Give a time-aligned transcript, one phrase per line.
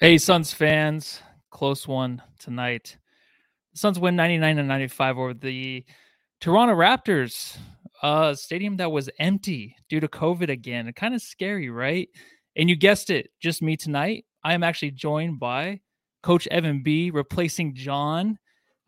[0.00, 2.96] Hey, Suns fans, close one tonight.
[3.72, 5.84] The Suns win 99 to 95 over the
[6.40, 7.58] Toronto Raptors,
[8.04, 10.92] a stadium that was empty due to COVID again.
[10.92, 12.08] Kind of scary, right?
[12.54, 14.24] And you guessed it, just me tonight.
[14.44, 15.80] I am actually joined by
[16.22, 18.38] Coach Evan B, replacing John.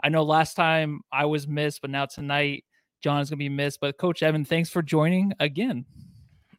[0.04, 2.62] I know last time I was missed, but now tonight
[3.02, 3.80] John is going to be missed.
[3.80, 5.86] But Coach Evan, thanks for joining again.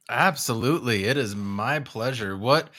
[0.09, 1.05] Absolutely.
[1.05, 2.35] It is my pleasure.
[2.35, 2.69] What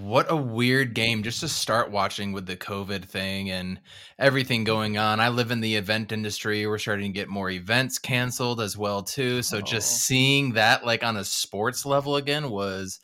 [0.00, 3.78] what a weird game just to start watching with the COVID thing and
[4.18, 5.20] everything going on.
[5.20, 6.66] I live in the event industry.
[6.66, 9.42] We're starting to get more events canceled as well too.
[9.42, 9.60] So oh.
[9.60, 13.00] just seeing that like on a sports level again was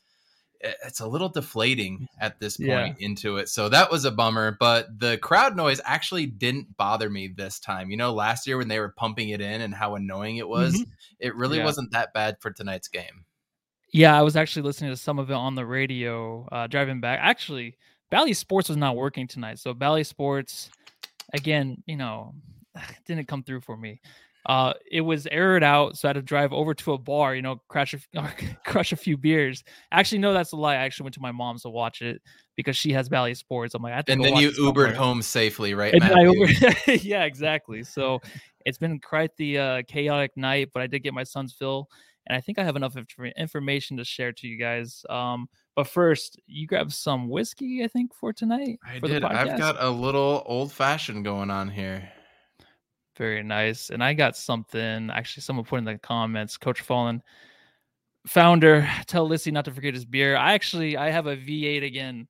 [0.61, 3.07] it's a little deflating at this point yeah.
[3.07, 3.51] into it.
[3.51, 7.91] So that was a bummer, but the crowd noise actually didn't bother me this time.
[7.91, 10.75] You know, last year when they were pumping it in and how annoying it was,
[10.75, 10.91] mm-hmm.
[11.21, 11.65] it really yeah.
[11.65, 13.27] wasn't that bad for tonight's game.
[13.93, 17.21] Yeah, I was actually listening to some of it on the radio uh, driving back.
[17.23, 17.77] Actually,
[18.11, 20.71] Bally Sports was not working tonight, so Bally Sports,
[21.33, 22.35] again, you know,
[23.07, 24.01] didn't come through for me.
[24.47, 27.43] Uh, it was aired out, so I had to drive over to a bar, you
[27.43, 28.33] know, crash a,
[28.65, 29.63] crush a few beers.
[29.93, 30.75] Actually, no, that's a lie.
[30.75, 32.23] I actually went to my mom's to watch it
[32.57, 33.75] because she has Bally Sports.
[33.75, 35.95] I'm like, and then you Ubered home safely, right?
[37.05, 37.83] Yeah, exactly.
[37.83, 38.23] So
[38.65, 41.89] it's been quite the uh, chaotic night, but I did get my Suns' fill
[42.29, 42.95] and I think I have enough
[43.39, 45.05] information to share to you guys.
[45.09, 48.79] Um, but first, you grab some whiskey, I think, for tonight.
[48.87, 49.25] I for did.
[49.25, 52.11] I've got a little old fashioned going on here.
[53.17, 53.91] Very nice.
[53.91, 55.11] And I got something.
[55.11, 56.59] Actually, someone put in the comments.
[56.59, 57.23] Coach Fallen,
[58.27, 60.37] founder, tell Lissy not to forget his beer.
[60.37, 62.29] I actually I have a V8 again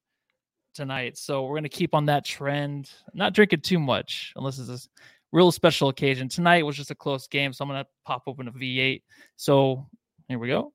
[0.74, 2.90] tonight, so we're gonna keep on that trend.
[3.14, 4.88] Not drinking too much, unless it's a
[5.32, 6.28] real special occasion.
[6.28, 9.02] Tonight was just a close game, so I'm gonna pop open a V8.
[9.36, 9.86] So
[10.28, 10.72] here we go.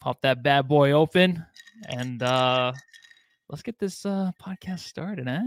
[0.00, 1.44] Pop that bad boy open,
[1.88, 2.72] and uh
[3.48, 5.42] let's get this uh podcast started, eh?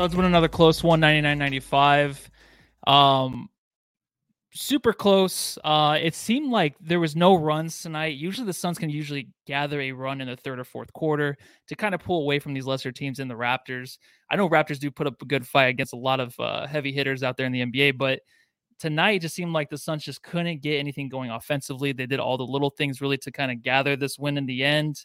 [0.00, 2.30] Suns win another close one, 99-95.
[2.86, 3.50] Um,
[4.54, 5.58] super close.
[5.62, 8.16] Uh, it seemed like there was no runs tonight.
[8.16, 11.36] Usually the Suns can usually gather a run in the third or fourth quarter
[11.68, 13.98] to kind of pull away from these lesser teams in the Raptors.
[14.30, 16.92] I know Raptors do put up a good fight against a lot of uh, heavy
[16.92, 18.20] hitters out there in the NBA, but
[18.78, 21.92] tonight it just seemed like the Suns just couldn't get anything going offensively.
[21.92, 24.64] They did all the little things really to kind of gather this win in the
[24.64, 25.04] end.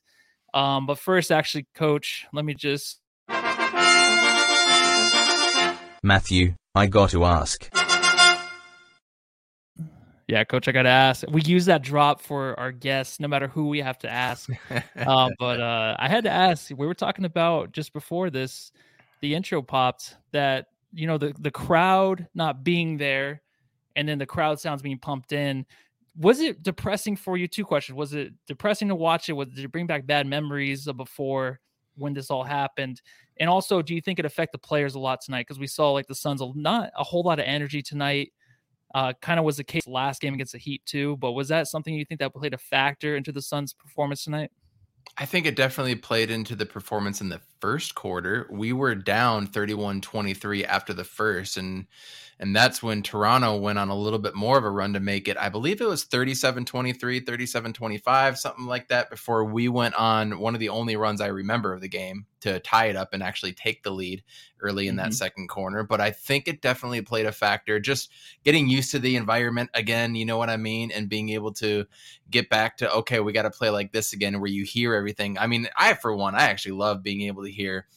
[0.53, 3.01] Um, but first, actually, coach, let me just
[6.05, 7.67] Matthew, I got to ask.
[10.27, 11.23] Yeah, coach, I got to ask.
[11.27, 14.47] We use that drop for our guests, no matter who we have to ask.
[14.95, 16.69] uh, but uh, I had to ask.
[16.69, 18.71] We were talking about just before this,
[19.21, 23.41] the intro popped that you know the the crowd not being there,
[23.95, 25.65] and then the crowd sounds being pumped in.
[26.19, 27.47] Was it depressing for you?
[27.47, 27.97] Two questions.
[27.97, 29.33] Was it depressing to watch it?
[29.33, 31.59] Was did it bring back bad memories of before
[31.95, 33.01] when this all happened?
[33.39, 35.41] And also, do you think it affect the players a lot tonight?
[35.41, 38.31] Because we saw like the Suns not a whole lot of energy tonight.
[38.93, 41.17] Uh, kind of was the case last game against the Heat too.
[41.17, 44.51] But was that something you think that played a factor into the Suns' performance tonight?
[45.17, 48.45] I think it definitely played into the performance in the first quarter.
[48.51, 51.87] We were down 31-23 after the first and
[52.37, 55.29] and that's when Toronto went on a little bit more of a run to make
[55.29, 55.37] it.
[55.37, 60.59] I believe it was 37-23, 37-25, something like that before we went on one of
[60.59, 63.83] the only runs I remember of the game to tie it up and actually take
[63.83, 64.21] the lead
[64.59, 65.05] early in mm-hmm.
[65.05, 65.83] that second corner.
[65.83, 67.79] But I think it definitely played a factor.
[67.79, 68.11] Just
[68.43, 70.91] getting used to the environment again, you know what I mean?
[70.91, 71.85] And being able to
[72.29, 75.37] get back to, okay, we got to play like this again, where you hear everything.
[75.37, 77.87] I mean, I, for one, I actually love being able to hear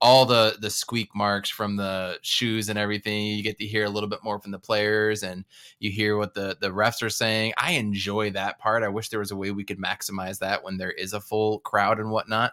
[0.00, 3.26] all the the squeak marks from the shoes and everything.
[3.26, 5.44] You get to hear a little bit more from the players and
[5.78, 7.54] you hear what the the refs are saying.
[7.56, 8.82] I enjoy that part.
[8.82, 11.60] I wish there was a way we could maximize that when there is a full
[11.60, 12.52] crowd and whatnot.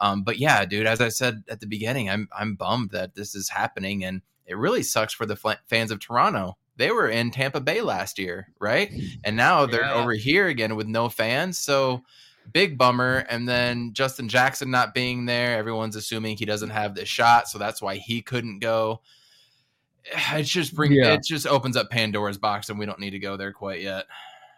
[0.00, 3.36] Um, but yeah dude as i said at the beginning i'm i'm bummed that this
[3.36, 6.56] is happening and it really sucks for the fans of toronto.
[6.76, 8.90] They were in tampa bay last year right?
[9.22, 9.94] And now they're yeah.
[9.94, 11.60] over here again with no fans.
[11.60, 12.02] So
[12.52, 13.24] big bummer.
[13.28, 17.58] And then Justin Jackson not being there, everyone's assuming he doesn't have the shot, so
[17.58, 19.00] that's why he couldn't go.
[20.34, 21.14] It just bring yeah.
[21.14, 24.04] it just opens up Pandora's box, and we don't need to go there quite yet.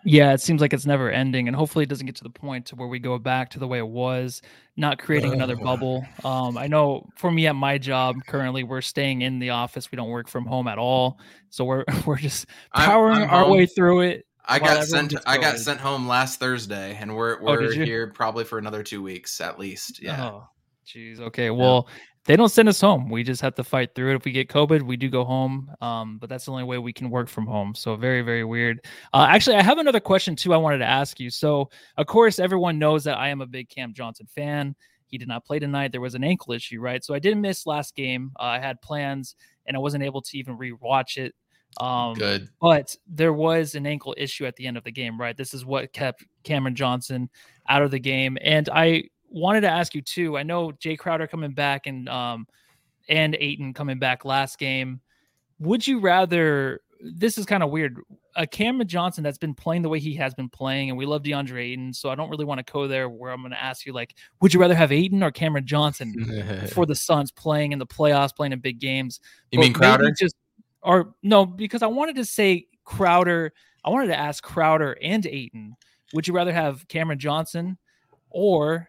[0.08, 2.66] Yeah, it seems like it's never ending, and hopefully it doesn't get to the point
[2.66, 4.40] to where we go back to the way it was,
[4.76, 6.06] not creating another bubble.
[6.24, 9.90] Um, I know for me at my job currently, we're staying in the office.
[9.90, 11.18] We don't work from home at all,
[11.50, 13.50] so we're we're just powering I'm, I'm our home.
[13.50, 14.26] way through it.
[14.48, 15.14] I got sent.
[15.26, 18.82] I got sent home last Thursday, and we're oh, we're oh, here probably for another
[18.82, 20.02] two weeks at least.
[20.02, 20.24] Yeah.
[20.24, 20.48] Oh,
[20.86, 21.20] jeez.
[21.20, 21.50] Okay.
[21.50, 21.88] Well,
[22.26, 23.08] they don't send us home.
[23.08, 24.16] We just have to fight through it.
[24.16, 25.70] If we get COVID, we do go home.
[25.80, 27.74] Um, but that's the only way we can work from home.
[27.74, 28.84] So very, very weird.
[29.14, 30.52] Uh, actually, I have another question too.
[30.52, 31.30] I wanted to ask you.
[31.30, 34.74] So, of course, everyone knows that I am a big Cam Johnson fan.
[35.06, 35.92] He did not play tonight.
[35.92, 37.04] There was an ankle issue, right?
[37.04, 38.32] So I didn't miss last game.
[38.38, 41.32] Uh, I had plans, and I wasn't able to even rewatch it.
[41.80, 42.48] Um, Good.
[42.60, 45.36] But there was an ankle issue at the end of the game, right?
[45.36, 47.28] This is what kept Cameron Johnson
[47.68, 50.38] out of the game, and I wanted to ask you too.
[50.38, 52.46] I know Jae Crowder coming back and um
[53.08, 55.00] and Ayton coming back last game.
[55.58, 56.80] Would you rather?
[57.00, 57.98] This is kind of weird.
[58.36, 61.22] A Cameron Johnson that's been playing the way he has been playing, and we love
[61.22, 63.08] DeAndre Ayton, so I don't really want to go there.
[63.08, 66.68] Where I'm going to ask you, like, would you rather have Ayton or Cameron Johnson
[66.72, 69.20] for the Suns playing in the playoffs, playing in big games?
[69.50, 70.10] You but mean Crowder?
[70.10, 70.36] Just
[70.86, 73.52] or no, because I wanted to say Crowder.
[73.84, 75.76] I wanted to ask Crowder and Ayton,
[76.14, 77.76] Would you rather have Cameron Johnson
[78.30, 78.88] or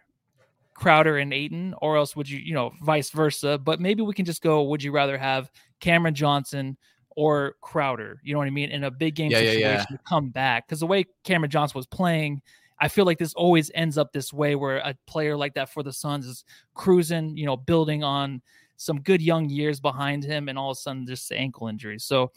[0.74, 3.58] Crowder and Ayton, or else would you, you know, vice versa?
[3.58, 5.50] But maybe we can just go, would you rather have
[5.80, 6.76] Cameron Johnson
[7.16, 8.20] or Crowder?
[8.22, 8.70] You know what I mean?
[8.70, 9.84] In a big game yeah, situation yeah, yeah.
[9.84, 10.68] to come back.
[10.68, 12.40] Because the way Cameron Johnson was playing,
[12.80, 15.82] I feel like this always ends up this way where a player like that for
[15.82, 16.44] the Suns is
[16.74, 18.40] cruising, you know, building on
[18.78, 21.98] some good young years behind him, and all of a sudden just ankle injury.
[21.98, 22.32] So,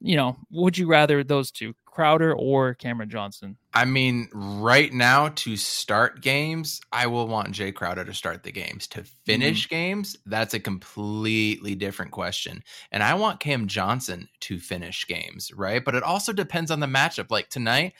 [0.00, 1.74] you know, would you rather those two?
[1.94, 3.56] Crowder or Cameron Johnson?
[3.72, 8.50] I mean, right now to start games, I will want Jae Crowder to start the
[8.50, 8.88] games.
[8.88, 9.74] To finish mm-hmm.
[9.76, 12.64] games, that's a completely different question.
[12.90, 15.84] And I want Cam Johnson to finish games, right?
[15.84, 17.30] But it also depends on the matchup.
[17.30, 17.94] Like tonight,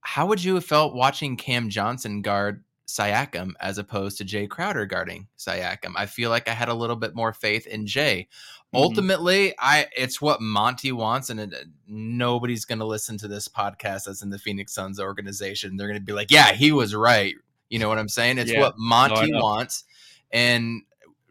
[0.00, 4.86] how would you have felt watching Cam Johnson guard Siakam as opposed to Jae Crowder
[4.86, 5.92] guarding Siakam?
[5.96, 8.26] I feel like I had a little bit more faith in Jae.
[8.26, 8.76] Mm-hmm.
[8.76, 11.54] Ultimately, I it's what Monty wants, and it,
[11.86, 15.76] nobody's going to listen to this podcast that's in the Phoenix Suns organization.
[15.76, 17.34] They're going to be like, "Yeah, he was right."
[17.68, 18.38] You know what I'm saying?
[18.38, 18.60] It's yeah.
[18.60, 19.84] what Monty no, wants,
[20.30, 20.82] and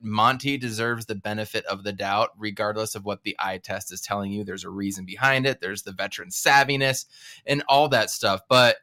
[0.01, 4.31] Monty deserves the benefit of the doubt, regardless of what the eye test is telling
[4.31, 4.43] you.
[4.43, 5.59] There's a reason behind it.
[5.59, 7.05] There's the veteran savviness
[7.45, 8.41] and all that stuff.
[8.47, 8.77] But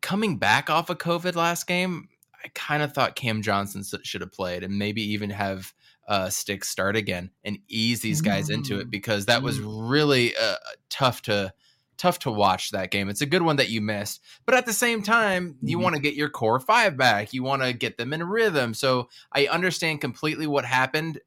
[0.00, 2.08] coming back off of COVID last game,
[2.44, 5.72] I kind of thought Cam Johnson should have played and maybe even have
[6.08, 8.54] uh, Stick start again and ease these guys mm.
[8.54, 8.90] into it mm.
[8.90, 9.90] because that was mm.
[9.90, 10.56] really uh,
[10.88, 11.52] tough to
[11.96, 13.10] tough to watch that game.
[13.10, 15.84] It's a good one that you missed, but at the same time, you mm-hmm.
[15.84, 17.34] want to get your core five back.
[17.34, 18.72] You want to get them in rhythm.
[18.72, 21.20] So I understand completely what happened.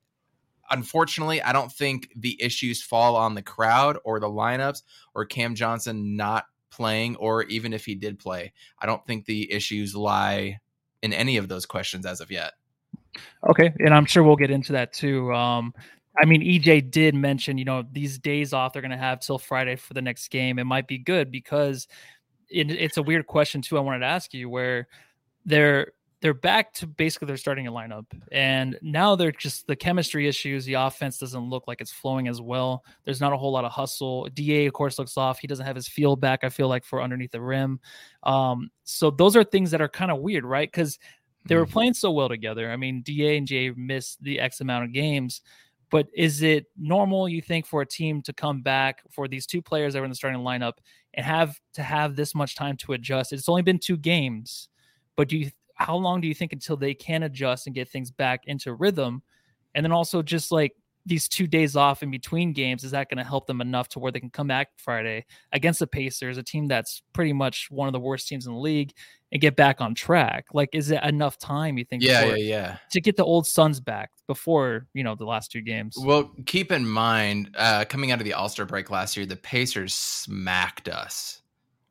[0.71, 4.81] Unfortunately, I don't think the issues fall on the crowd or the lineups
[5.13, 8.51] or Cam Johnson not playing, or even if he did play.
[8.79, 10.59] I don't think the issues lie
[11.01, 12.53] in any of those questions as of yet.
[13.47, 15.31] Okay, and I'm sure we'll get into that too.
[15.33, 15.73] Um,
[16.21, 19.39] I mean, EJ did mention, you know, these days off they're going to have till
[19.39, 20.59] Friday for the next game.
[20.59, 21.87] It might be good because
[22.49, 23.77] it, it's a weird question too.
[23.77, 24.87] I wanted to ask you where
[25.45, 25.91] they're
[26.23, 30.63] they're back to basically their starting a lineup, and now they're just the chemistry issues.
[30.63, 32.85] The offense doesn't look like it's flowing as well.
[33.03, 34.29] There's not a whole lot of hustle.
[34.33, 35.39] Da, of course, looks off.
[35.39, 36.45] He doesn't have his feel back.
[36.45, 37.81] I feel like for underneath the rim.
[38.23, 40.71] Um, so those are things that are kind of weird, right?
[40.71, 40.97] Because
[41.45, 41.73] they were mm-hmm.
[41.73, 42.71] playing so well together.
[42.71, 45.41] I mean, Da and Jae missed the X amount of games,
[45.89, 49.61] but is it normal you think for a team to come back for these two
[49.61, 50.75] players that were in the starting lineup
[51.15, 53.33] and have to have this much time to adjust?
[53.33, 54.69] It's only been two games,
[55.17, 58.11] but do you how long do you think until they can adjust and get things
[58.11, 59.21] back into rhythm?
[59.75, 60.73] And then also just like
[61.05, 63.99] these two days off in between games is that going to help them enough to
[63.99, 67.87] where they can come back Friday against the Pacers, a team that's pretty much one
[67.87, 68.93] of the worst teams in the league,
[69.31, 70.45] and get back on track?
[70.53, 72.03] Like, is it enough time you think?
[72.03, 72.77] Yeah, yeah, yeah.
[72.91, 75.97] To get the old Suns back before you know the last two games.
[75.99, 79.35] Well, keep in mind, uh, coming out of the All Star break last year, the
[79.35, 81.41] Pacers smacked us,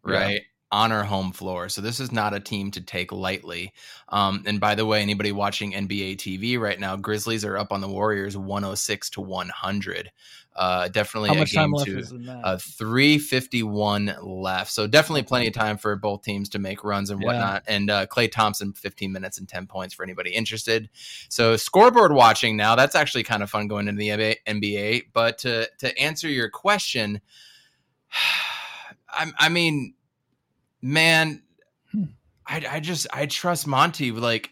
[0.04, 0.34] right?
[0.34, 1.68] Yeah on our home floor.
[1.68, 3.74] So this is not a team to take lightly.
[4.08, 7.82] Um, and by the way, anybody watching NBA TV right now, Grizzlies are up on
[7.82, 10.10] the Warriors 106 to 100.
[10.56, 14.72] Uh, definitely How time left to uh, 351 left.
[14.72, 17.64] So definitely plenty of time for both teams to make runs and whatnot.
[17.66, 17.74] Yeah.
[17.74, 20.88] And uh, Klay Thompson, 15 minutes and 10 points for anybody interested.
[21.28, 25.04] So scoreboard watching now, that's actually kind of fun going into the NBA.
[25.12, 27.20] But to, to answer your question,
[29.08, 29.94] I, I mean,
[30.82, 31.42] man,
[31.90, 32.04] hmm.
[32.46, 34.10] I, I just I trust Monty.
[34.10, 34.50] Like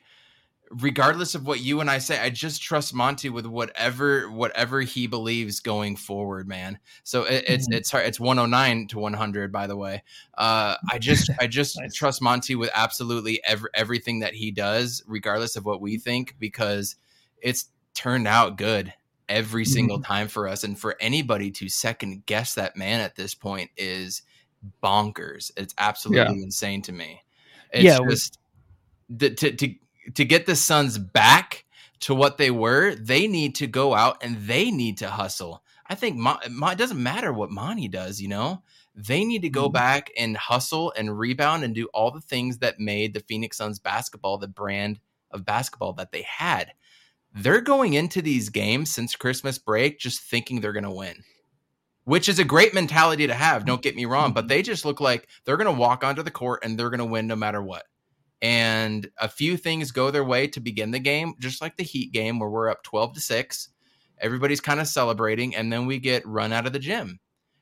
[0.71, 5.07] regardless of what you and I say, I just trust Monty with whatever whatever he
[5.07, 6.79] believes going forward, man.
[7.03, 7.79] So it, it's mm-hmm.
[7.79, 8.07] it's hard.
[8.07, 10.03] It's 109 to 100, by the way.
[10.39, 11.95] Uh, I just I just nice.
[11.95, 16.97] trust Monty with absolutely every, everything that he does, regardless of what we think, because
[17.43, 18.95] it's turned out good
[19.29, 20.13] every single mm-hmm.
[20.13, 20.65] time for us.
[20.65, 24.23] And for anybody to second guess that man at this point is
[24.83, 25.51] bonkers.
[25.57, 26.45] It's absolutely yeah.
[26.45, 27.23] insane to me.
[27.73, 28.39] It's yeah, just
[29.09, 29.75] the, to to
[30.15, 31.65] to get the Suns back
[32.01, 35.63] to what they were, they need to go out and they need to hustle.
[35.87, 38.63] I think Ma, Ma, it doesn't matter what Monty does, you know.
[38.95, 39.75] They need to go mm-hmm.
[39.75, 43.79] back and hustle and rebound and do all the things that made the Phoenix Suns
[43.79, 44.99] basketball the brand
[45.31, 46.73] of basketball that they had.
[47.35, 51.23] They're going into these games since Christmas break just thinking they're going to win,
[52.05, 53.65] which is a great mentality to have.
[53.65, 54.49] Don't get me wrong, but mm-hmm.
[54.49, 57.05] they just look like they're going to walk onto the court and they're going to
[57.05, 57.85] win no matter what
[58.43, 62.13] and a few things go their way to begin the game, just like the Heat
[62.13, 63.69] game where we're up 12 to 6.
[64.19, 67.21] Everybody's kind of celebrating, and then we get run out of the gym.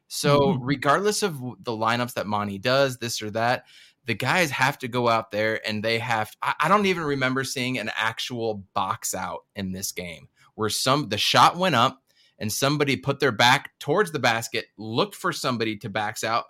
[0.09, 0.65] So, mm-hmm.
[0.65, 3.65] regardless of the lineups that Monty does, this or that,
[4.07, 6.35] the guys have to go out there and they have.
[6.43, 11.09] I, I don't even remember seeing an actual box out in this game where some
[11.09, 12.03] the shot went up
[12.39, 16.45] and somebody put their back towards the basket, looked for somebody to backs out,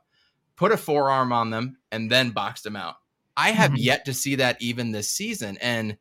[0.57, 2.97] put a forearm on them, and then boxed them out.
[3.37, 3.83] I have mm-hmm.
[3.83, 5.57] yet to see that even this season.
[5.61, 5.97] And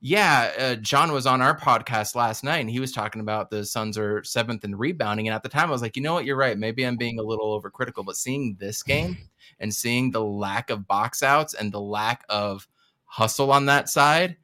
[0.00, 3.64] yeah, uh, John was on our podcast last night and he was talking about the
[3.64, 5.26] Suns are seventh in rebounding.
[5.26, 6.24] And at the time, I was like, you know what?
[6.24, 6.56] You're right.
[6.56, 9.18] Maybe I'm being a little overcritical, but seeing this game
[9.60, 12.68] and seeing the lack of box outs and the lack of
[13.04, 14.36] hustle on that side,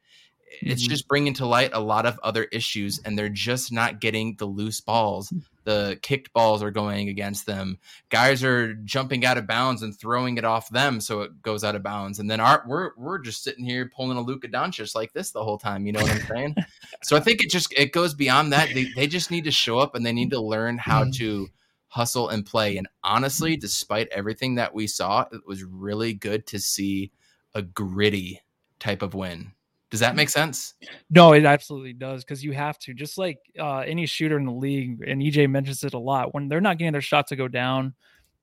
[0.61, 0.89] it's mm-hmm.
[0.89, 4.45] just bringing to light a lot of other issues and they're just not getting the
[4.45, 5.33] loose balls.
[5.63, 7.79] The kicked balls are going against them.
[8.09, 11.75] Guys are jumping out of bounds and throwing it off them so it goes out
[11.75, 12.19] of bounds.
[12.19, 15.43] And then our, we're we're just sitting here pulling a Luka Doncic like this the
[15.43, 16.55] whole time you know what I'm saying?
[17.03, 18.69] So I think it just it goes beyond that.
[18.73, 21.11] They, they just need to show up and they need to learn how mm-hmm.
[21.11, 21.47] to
[21.87, 22.77] hustle and play.
[22.77, 27.11] And honestly despite everything that we saw it was really good to see
[27.53, 28.41] a gritty
[28.79, 29.54] type of win
[29.95, 30.73] does that make sense?
[31.09, 32.93] No, it absolutely does because you have to.
[32.93, 36.49] Just like uh, any shooter in the league, and EJ mentions it a lot, when
[36.49, 37.93] they're not getting their shot to go down,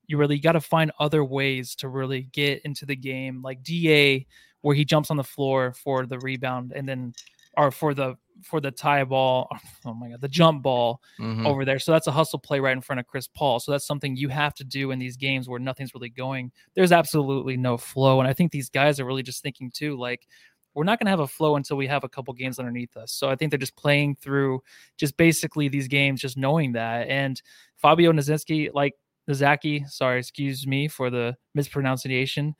[0.06, 4.26] you really got to find other ways to really get into the game, like Da,
[4.62, 7.12] where he jumps on the floor for the rebound and then,
[7.58, 9.48] or for the for the tie ball.
[9.84, 11.44] Oh my god, the jump ball mm-hmm.
[11.44, 11.80] over there.
[11.80, 13.58] So that's a hustle play right in front of Chris Paul.
[13.58, 16.52] So that's something you have to do in these games where nothing's really going.
[16.74, 20.26] There's absolutely no flow, and I think these guys are really just thinking too, like
[20.74, 23.12] we're not going to have a flow until we have a couple games underneath us.
[23.12, 24.62] So I think they're just playing through
[24.96, 27.08] just basically these games, just knowing that.
[27.08, 27.40] And
[27.76, 28.94] Fabio Nazinski, like
[29.28, 32.54] Nazaki, sorry, excuse me for the mispronunciation.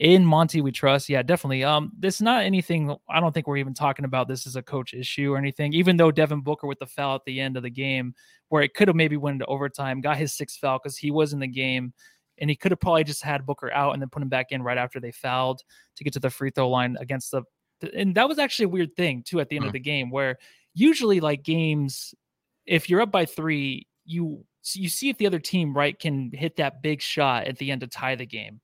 [0.00, 1.08] In Monty, we trust.
[1.08, 1.64] Yeah, definitely.
[1.64, 2.94] Um, this is not anything.
[3.08, 5.72] I don't think we're even talking about this as a coach issue or anything.
[5.72, 8.14] Even though Devin Booker with the foul at the end of the game,
[8.48, 11.32] where it could have maybe went into overtime, got his sixth foul because he was
[11.32, 11.92] in the game
[12.40, 14.62] and he could have probably just had Booker out and then put him back in
[14.62, 15.62] right after they fouled
[15.96, 17.42] to get to the free throw line against the.
[17.94, 19.68] And that was actually a weird thing too at the end mm-hmm.
[19.68, 20.38] of the game where
[20.74, 22.14] usually like games,
[22.66, 26.56] if you're up by three, you you see if the other team right can hit
[26.56, 28.60] that big shot at the end to tie the game.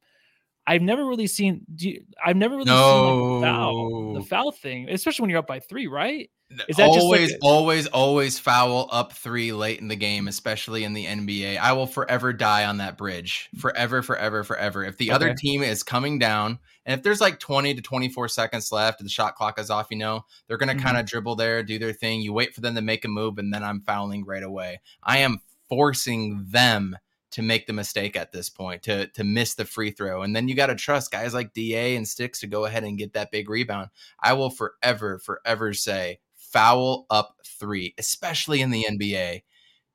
[0.67, 1.63] I've never really seen.
[1.77, 2.93] You, I've never really no.
[2.93, 6.31] seen like the foul, the foul thing, especially when you're up by three, right?
[6.69, 10.85] Is that always, like a- always, always foul up three late in the game, especially
[10.85, 11.59] in the NBA?
[11.59, 14.85] I will forever die on that bridge, forever, forever, forever.
[14.85, 15.15] If the okay.
[15.15, 19.07] other team is coming down, and if there's like 20 to 24 seconds left, and
[19.07, 20.85] the shot clock is off, you know, they're going to mm-hmm.
[20.85, 22.21] kind of dribble there, do their thing.
[22.21, 24.81] You wait for them to make a move, and then I'm fouling right away.
[25.03, 26.97] I am forcing them
[27.35, 30.23] to make the mistake at this point, to to miss the free throw.
[30.23, 32.97] And then you got to trust guys like DA and Sticks to go ahead and
[32.97, 33.91] get that big rebound.
[34.23, 39.43] I will forever, forever say foul up three, especially in the NBA.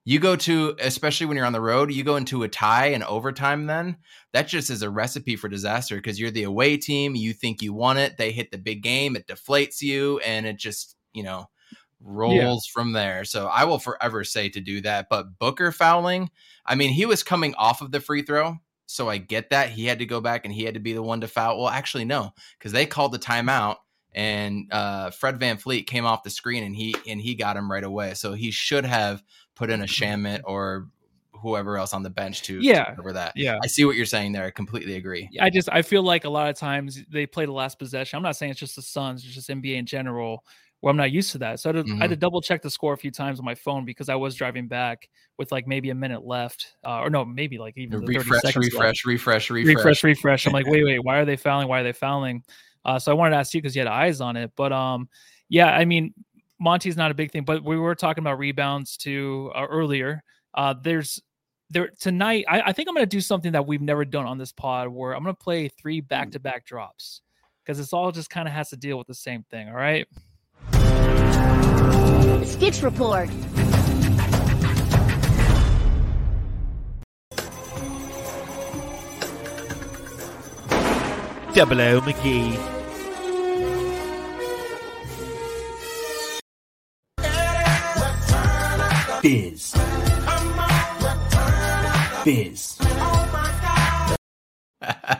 [0.03, 3.03] You go to, especially when you're on the road, you go into a tie and
[3.05, 3.97] overtime, then
[4.33, 7.15] that just is a recipe for disaster because you're the away team.
[7.15, 8.17] You think you won it.
[8.17, 9.15] They hit the big game.
[9.15, 11.45] It deflates you and it just, you know,
[12.01, 12.73] rolls yeah.
[12.73, 13.23] from there.
[13.25, 15.07] So I will forever say to do that.
[15.09, 16.29] But Booker fouling,
[16.65, 18.57] I mean, he was coming off of the free throw.
[18.85, 19.69] So I get that.
[19.69, 21.59] He had to go back and he had to be the one to foul.
[21.59, 23.75] Well, actually, no, because they called the timeout
[24.13, 27.83] and uh, Fred VanVleet came off the screen and he and he got him right
[27.83, 28.15] away.
[28.15, 29.23] So he should have
[29.55, 30.87] put in a Shamet or
[31.41, 33.33] whoever else on the bench to yeah over that.
[33.35, 34.45] Yeah, I see what you're saying there.
[34.45, 35.29] I completely agree.
[35.39, 38.17] I just I feel like a lot of times they play the last possession.
[38.17, 40.43] I'm not saying it's just the Suns, it's just NBA in general.
[40.81, 42.01] Where I'm not used to that, so I had, to, mm-hmm.
[42.01, 44.15] I had, to, double check the score a few times on my phone because I
[44.15, 48.05] was driving back with like maybe a minute left, uh, or no, maybe like even
[48.05, 50.47] refresh, refresh, refresh, refresh, refresh, refresh.
[50.47, 51.67] I'm like, wait, wait, why are they fouling?
[51.67, 52.43] Why are they fouling?
[52.85, 54.51] Uh, so I wanted to ask you because you had eyes on it.
[54.55, 55.09] But um,
[55.49, 56.13] yeah, I mean,
[56.59, 60.23] Monty's not a big thing, but we were talking about rebounds too uh, earlier.
[60.53, 61.21] Uh, there's
[61.69, 62.45] there tonight.
[62.47, 64.87] I, I think I'm going to do something that we've never done on this pod,
[64.87, 67.21] where I'm going to play three back to back drops
[67.63, 69.69] because it's all just kind of has to deal with the same thing.
[69.69, 70.07] All right.
[72.45, 73.29] Stitch report.
[81.53, 82.57] Double O McGee.
[89.23, 89.73] Biz.
[92.25, 92.79] Biz.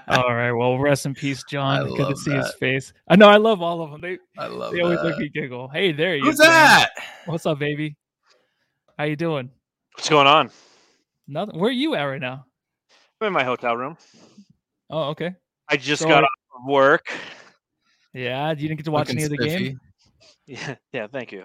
[0.08, 0.52] All right.
[0.52, 1.88] Well, rest in peace, I John.
[1.90, 2.94] Good to love see his face.
[3.08, 3.28] I know.
[3.28, 4.02] I love all of them.
[4.02, 5.10] They I love they always that.
[5.10, 5.68] make me giggle.
[5.70, 6.46] Hey, there you Who's go.
[6.46, 6.90] that?
[7.26, 7.96] What's up, baby?
[8.98, 9.50] How you doing?
[9.96, 10.50] What's going on?
[11.28, 11.60] Nothing.
[11.60, 12.46] Where are you at right now?
[13.22, 13.98] I'm in my hotel room.
[14.90, 15.36] Oh, okay.
[15.68, 17.06] I just So- got off of work.
[18.14, 18.50] Yeah.
[18.52, 19.80] You didn't get to watch Looking any of the game.
[20.48, 21.44] Yeah, yeah, thank you.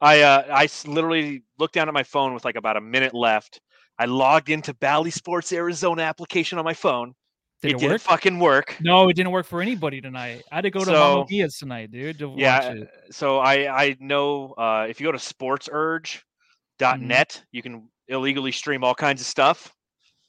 [0.00, 3.12] I uh, I s- literally looked down at my phone with like about a minute
[3.12, 3.60] left.
[3.98, 7.14] I logged into Bally Sports Arizona application on my phone.
[7.60, 8.00] Did it, it, didn't work?
[8.02, 8.76] fucking work.
[8.80, 10.42] No, it didn't work for anybody tonight.
[10.52, 12.18] I had to go to So- Mama Mia's tonight, dude.
[12.20, 12.88] To Yeah, watch it.
[13.10, 16.22] So I I know uh, if you go to sportsurge.net,
[16.80, 17.44] Mm-hmm.
[17.52, 19.74] you can illegally stream all kinds of stuff.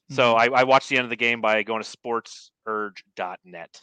[0.10, 0.40] So Mhm.
[0.40, 1.88] I, I watched the end of the game by going to
[2.68, 3.82] sportsurge.net.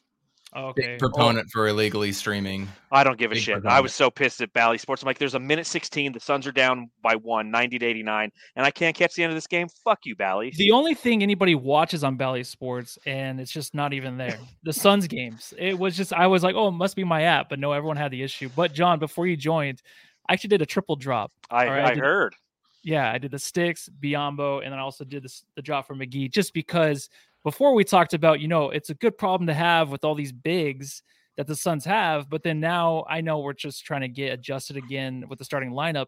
[0.55, 0.83] Okay.
[0.93, 2.69] Big proponent for illegally streaming.
[2.91, 3.67] I don't give a Big shit.
[3.67, 5.03] I was so pissed at Bally Sports.
[5.03, 6.13] I'm like, there's a minute 16.
[6.13, 9.33] The Suns are down by one, 90 to 89, and I can't catch the end
[9.33, 9.69] of this game.
[9.85, 10.53] Fuck you, Bally.
[10.57, 14.39] The only thing anybody watches on Bally Sports, and it's just not even there.
[14.63, 15.53] The Suns games.
[15.59, 17.97] It was just I was like, oh, it must be my app, but no, everyone
[17.97, 18.49] had the issue.
[18.55, 19.83] But John, before you joined,
[20.29, 21.33] I actually did a triple drop.
[21.51, 22.35] I, all right, I I did- heard.
[22.83, 25.97] Yeah, I did the sticks, Biyombo, and then I also did this, the drop for
[25.97, 27.11] McGee, just because
[27.47, 30.33] before we talked about, you know, it's a good problem to have with all these
[30.33, 31.05] bigs
[31.37, 34.77] that the Suns have, but then now I know we're just trying to get adjusted
[34.77, 36.07] again with the starting lineup,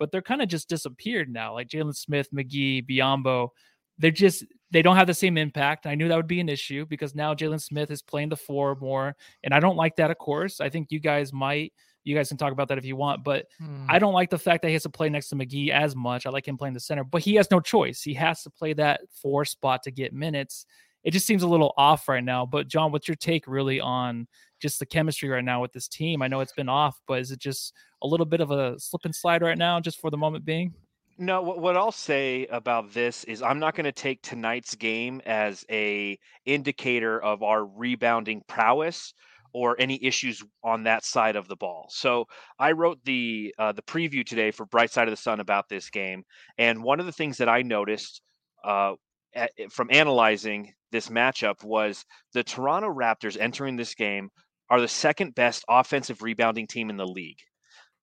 [0.00, 1.54] but they're kind of just disappeared now.
[1.54, 3.50] Like Jalen Smith, McGee, Biyombo,
[3.98, 5.86] they're just they don't have the same impact.
[5.86, 8.74] I knew that would be an issue because now Jalen Smith is playing the four
[8.80, 10.10] more, and I don't like that.
[10.10, 11.72] Of course, I think you guys might.
[12.04, 13.84] You guys can talk about that if you want, but hmm.
[13.88, 16.26] I don't like the fact that he has to play next to McGee as much.
[16.26, 18.02] I like him playing the center, but he has no choice.
[18.02, 20.66] He has to play that four spot to get minutes.
[21.04, 22.46] It just seems a little off right now.
[22.46, 24.28] But John, what's your take really on
[24.60, 26.22] just the chemistry right now with this team?
[26.22, 29.04] I know it's been off, but is it just a little bit of a slip
[29.04, 30.74] and slide right now, just for the moment being?
[31.18, 35.20] No, what, what I'll say about this is I'm not going to take tonight's game
[35.26, 39.12] as a indicator of our rebounding prowess
[39.52, 41.86] or any issues on that side of the ball.
[41.90, 42.26] So
[42.58, 45.90] I wrote the uh, the preview today for Bright Side of the Sun about this
[45.90, 46.24] game,
[46.58, 48.22] and one of the things that I noticed
[48.64, 48.94] uh,
[49.34, 54.30] at, from analyzing this matchup was the Toronto Raptors entering this game
[54.68, 57.38] are the second best offensive rebounding team in the league.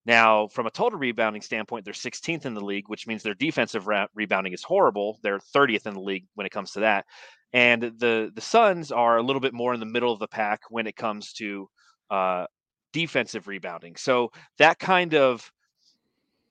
[0.06, 3.90] Now, from a total rebounding standpoint, they're 16th in the league, which means their defensive
[4.16, 5.20] rebounding is horrible.
[5.22, 7.06] They're 30th in the league when it comes to that.
[7.54, 10.62] And the the Suns are a little bit more in the middle of the pack
[10.70, 11.70] when it comes to
[12.10, 12.46] uh,
[12.94, 13.96] defensive rebounding.
[13.96, 15.52] So that kind of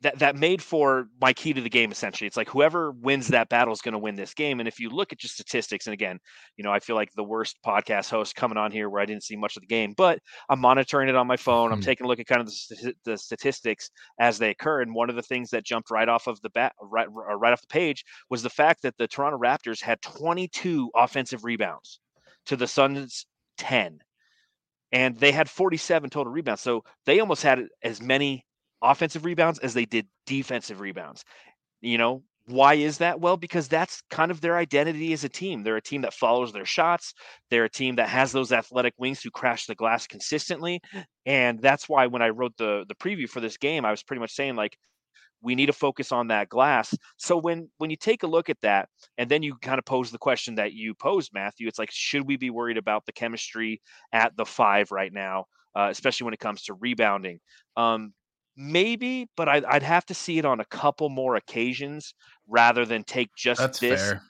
[0.03, 2.27] that that made for my key to the game essentially.
[2.27, 4.61] It's like whoever wins that battle is going to win this game.
[4.61, 6.19] And if you look at just statistics, and again,
[6.57, 9.25] you know, I feel like the worst podcast host coming on here where I didn't
[9.25, 11.73] see much of the game, but I'm monitoring it on my phone.
[11.73, 11.83] I'm Hmm.
[11.83, 14.83] taking a look at kind of the, the statistics as they occur.
[14.83, 17.61] And one of the things that jumped right off of the bat, right right off
[17.63, 22.01] the page, was the fact that the Toronto Raptors had 22 offensive rebounds
[22.47, 23.27] to the Suns
[23.59, 24.01] 10,
[24.93, 26.63] and they had 47 total rebounds.
[26.63, 28.46] So they almost had as many
[28.83, 31.25] offensive rebounds as they did defensive rebounds.
[31.81, 33.21] You know, why is that?
[33.21, 35.63] Well, because that's kind of their identity as a team.
[35.63, 37.13] They're a team that follows their shots.
[37.51, 40.81] They're a team that has those athletic wings who crash the glass consistently.
[41.25, 44.21] And that's why when I wrote the the preview for this game, I was pretty
[44.21, 44.77] much saying like
[45.43, 46.95] we need to focus on that glass.
[47.17, 50.11] So when when you take a look at that and then you kind of pose
[50.11, 53.83] the question that you posed, Matthew, it's like should we be worried about the chemistry
[54.13, 57.41] at the 5 right now, uh, especially when it comes to rebounding?
[57.77, 58.13] Um
[58.57, 62.15] maybe, but I'd, I'd have to see it on a couple more occasions
[62.49, 64.23] rather than take just That's this fair.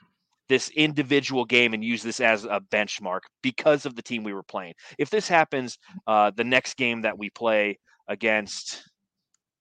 [0.49, 4.43] this individual game and use this as a benchmark because of the team we were
[4.43, 4.75] playing.
[4.99, 8.83] If this happens, uh, the next game that we play against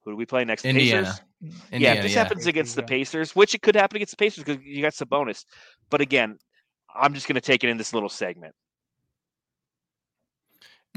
[0.06, 0.66] who do we play next?
[0.66, 1.04] Indiana.
[1.04, 1.22] Pacers?
[1.42, 2.24] yeah, Indiana, if this yeah.
[2.24, 5.08] happens against the Pacers, which it could happen against the Pacers because you got some
[5.10, 5.46] bonus.
[5.90, 6.38] But again,
[6.96, 8.54] I'm just going to take it in this little segment.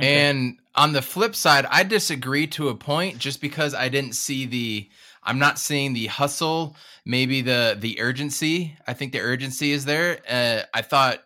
[0.00, 4.46] And on the flip side, I disagree to a point just because I didn't see
[4.46, 4.88] the
[5.22, 8.76] I'm not seeing the hustle, maybe the the urgency.
[8.86, 10.20] I think the urgency is there.
[10.28, 11.24] Uh, I thought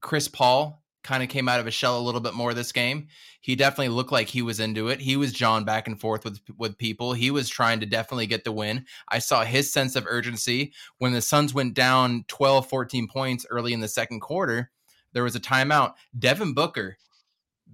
[0.00, 3.08] Chris Paul kind of came out of his shell a little bit more this game.
[3.40, 5.00] He definitely looked like he was into it.
[5.00, 7.14] He was John back and forth with with people.
[7.14, 8.84] He was trying to definitely get the win.
[9.08, 13.72] I saw his sense of urgency when the Suns went down 12, 14 points early
[13.72, 14.70] in the second quarter.
[15.12, 15.94] There was a timeout.
[16.18, 16.98] Devin Booker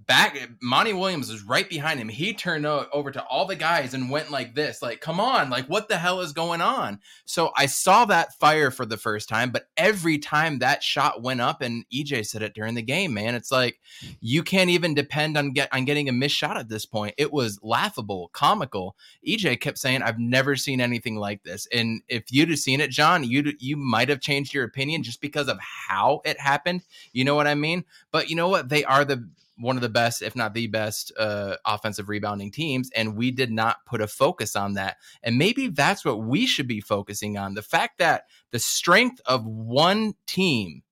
[0.07, 2.09] back Monty Williams was right behind him.
[2.09, 5.65] He turned over to all the guys and went like this, like, come on, like
[5.67, 6.99] what the hell is going on?
[7.25, 11.41] So I saw that fire for the first time, but every time that shot went
[11.41, 13.79] up, and EJ said it during the game, man, it's like
[14.21, 17.15] you can't even depend on get on getting a missed shot at this point.
[17.17, 18.95] It was laughable, comical.
[19.27, 21.67] EJ kept saying, I've never seen anything like this.
[21.73, 25.21] And if you'd have seen it, John, you'd you might have changed your opinion just
[25.21, 26.81] because of how it happened.
[27.11, 27.85] You know what I mean?
[28.11, 28.69] But you know what?
[28.69, 32.89] They are the one of the best, if not the best, uh, offensive rebounding teams,
[32.95, 34.97] and we did not put a focus on that.
[35.21, 39.45] And maybe that's what we should be focusing on: the fact that the strength of
[39.45, 40.83] one team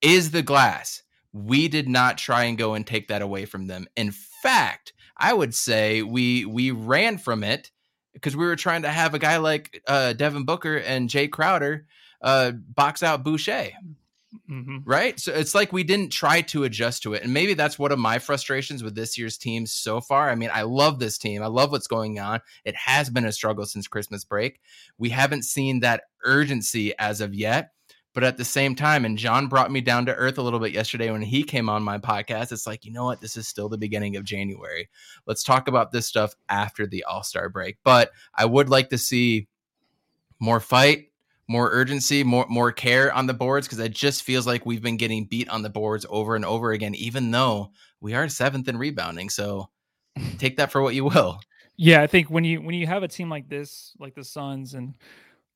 [0.00, 1.02] is the glass.
[1.32, 3.86] We did not try and go and take that away from them.
[3.96, 7.70] In fact, I would say we we ran from it
[8.12, 11.86] because we were trying to have a guy like uh, Devin Booker and Jae Crowder
[12.20, 13.70] uh, box out Boucher.
[14.50, 14.78] Mm-hmm.
[14.84, 15.20] Right.
[15.20, 17.22] So it's like we didn't try to adjust to it.
[17.22, 20.30] And maybe that's one of my frustrations with this year's team so far.
[20.30, 21.42] I mean, I love this team.
[21.42, 22.40] I love what's going on.
[22.64, 24.60] It has been a struggle since Christmas break.
[24.96, 27.72] We haven't seen that urgency as of yet.
[28.14, 30.72] But at the same time, and John brought me down to earth a little bit
[30.72, 32.52] yesterday when he came on my podcast.
[32.52, 33.22] It's like, you know what?
[33.22, 34.90] This is still the beginning of January.
[35.24, 37.78] Let's talk about this stuff after the All Star break.
[37.84, 39.48] But I would like to see
[40.40, 41.11] more fight,
[41.48, 44.96] more urgency, more more care on the boards because it just feels like we've been
[44.96, 48.76] getting beat on the boards over and over again, even though we are seventh in
[48.76, 49.28] rebounding.
[49.28, 49.68] So
[50.38, 51.40] take that for what you will.
[51.76, 54.74] Yeah, I think when you when you have a team like this, like the Suns,
[54.74, 54.94] and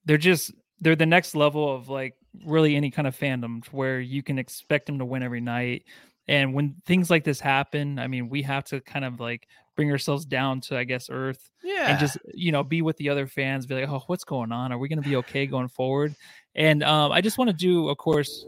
[0.05, 4.23] they're just they're the next level of like really any kind of fandom where you
[4.23, 5.85] can expect them to win every night.
[6.29, 9.93] And when things like this happen, I mean, we have to kind of like bring
[9.93, 11.51] ourselves down to, I guess, earth.
[11.63, 11.91] Yeah.
[11.91, 14.73] And just, you know, be with the other fans, be like, oh, what's going on?
[14.73, 16.15] Are we going to be okay going forward?
[16.55, 18.47] And um, I just want to do, of course.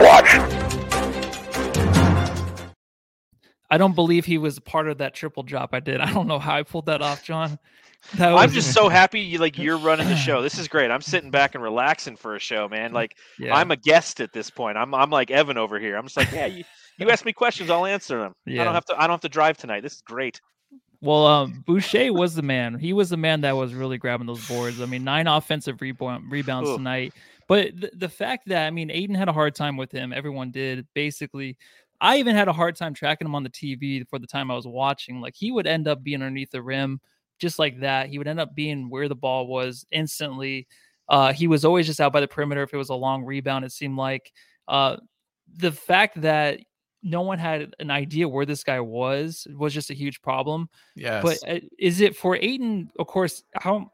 [0.00, 0.57] Watch.
[3.70, 6.00] I don't believe he was part of that triple drop I did.
[6.00, 7.58] I don't know how I pulled that off, John.
[8.14, 8.42] That was...
[8.42, 10.40] I'm just so happy you like you're running the show.
[10.40, 10.90] This is great.
[10.90, 12.92] I'm sitting back and relaxing for a show, man.
[12.92, 13.54] Like yeah.
[13.54, 14.78] I'm a guest at this point.
[14.78, 15.96] I'm I'm like Evan over here.
[15.96, 16.64] I'm just like, yeah, you,
[16.98, 18.34] you ask me questions, I'll answer them.
[18.46, 18.62] Yeah.
[18.62, 18.94] I don't have to.
[18.96, 19.82] I don't have to drive tonight.
[19.82, 20.40] This is great.
[21.00, 22.78] Well, um, Boucher was the man.
[22.78, 24.80] He was the man that was really grabbing those boards.
[24.80, 26.76] I mean, nine offensive rebound, rebounds Ooh.
[26.76, 27.14] tonight.
[27.46, 30.12] But the, the fact that I mean, Ayton had a hard time with him.
[30.12, 30.86] Everyone did.
[30.94, 31.56] Basically,
[32.00, 34.54] I even had a hard time tracking him on the TV for the time I
[34.54, 35.20] was watching.
[35.20, 37.00] Like he would end up being underneath the rim
[37.38, 38.08] just like that.
[38.08, 40.66] He would end up being where the ball was instantly.
[41.08, 42.62] Uh, he was always just out by the perimeter.
[42.62, 44.32] If it was a long rebound, it seemed like
[44.66, 44.96] uh,
[45.56, 46.60] the fact that
[47.02, 50.68] no one had an idea where this guy was was just a huge problem.
[50.96, 51.22] Yeah.
[51.22, 51.38] But
[51.78, 52.90] is it for Ayton?
[52.98, 53.90] Of course, how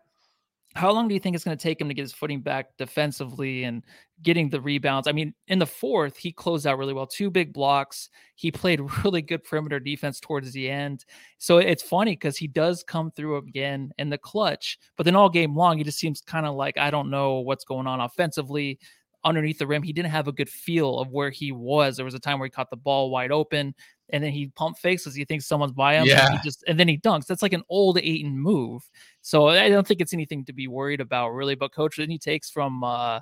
[0.75, 2.77] how long do you think it's going to take him to get his footing back
[2.79, 3.85] defensively and
[4.23, 5.07] getting the rebounds?
[5.07, 7.07] I mean, in the fourth, he closed out really well.
[7.07, 8.09] Two big blocks.
[8.35, 11.05] He played really good perimeter defense towards the end.
[11.39, 15.29] So it's funny because he does come through again in the clutch, but then all
[15.29, 18.79] game long, he just seems kind of like, I don't know what's going on offensively
[19.25, 19.83] underneath the rim.
[19.83, 21.97] He didn't have a good feel of where he was.
[21.97, 23.75] There was a time where he caught the ball wide open
[24.11, 26.07] and then he pump fakes because he thinks someone's by him.
[26.07, 26.33] Yeah.
[26.33, 27.27] And, just, and then he dunks.
[27.27, 28.89] That's like an old Ayton move.
[29.23, 31.55] So I don't think it's anything to be worried about really.
[31.55, 33.21] But coach, any takes from uh,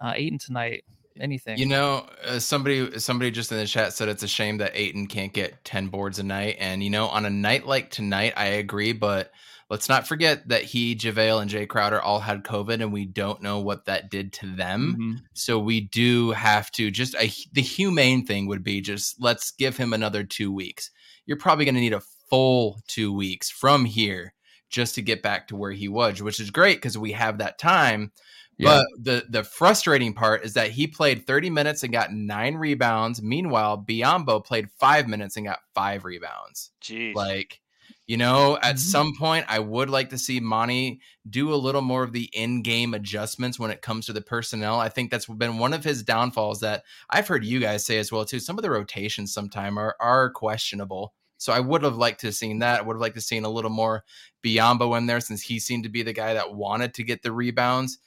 [0.00, 0.84] uh, Ayton tonight?
[1.20, 1.58] Anything?
[1.58, 5.08] You know, uh, somebody somebody just in the chat said it's a shame that Ayton
[5.08, 6.56] can't get ten boards a night.
[6.60, 9.32] And you know, on a night like tonight, I agree, but
[9.70, 13.42] let's not forget that he, JaVale, and Jae Crowder all had COVID, and we don't
[13.42, 14.96] know what that did to them.
[14.98, 15.12] Mm-hmm.
[15.34, 19.76] So we do have to just a, the humane thing would be just let's give
[19.76, 20.90] him another two weeks.
[21.26, 24.34] You're probably going to need a full two weeks from here
[24.70, 27.58] just to get back to where he was, which is great because we have that
[27.58, 28.12] time.
[28.56, 28.82] Yeah.
[28.96, 33.22] But the the frustrating part is that he played 30 minutes and got nine rebounds.
[33.22, 36.72] Meanwhile, Biyombo played five minutes and got five rebounds.
[36.82, 37.14] Jeez.
[37.14, 37.60] Like
[38.06, 38.78] you know, at Mhm.
[38.78, 42.94] some point, I would like to see Monty do a little more of the in-game
[42.94, 44.80] adjustments when it comes to the personnel.
[44.80, 48.10] I think that's been one of his downfalls that I've heard you guys say as
[48.10, 48.40] well too.
[48.40, 51.14] Some of the rotations sometime are are questionable.
[51.40, 52.80] So I would have liked to have seen that.
[52.80, 54.04] I would have liked to have seen a little more
[54.44, 57.30] Biyombo in there since he seemed to be the guy that wanted to get the
[57.30, 57.98] rebounds.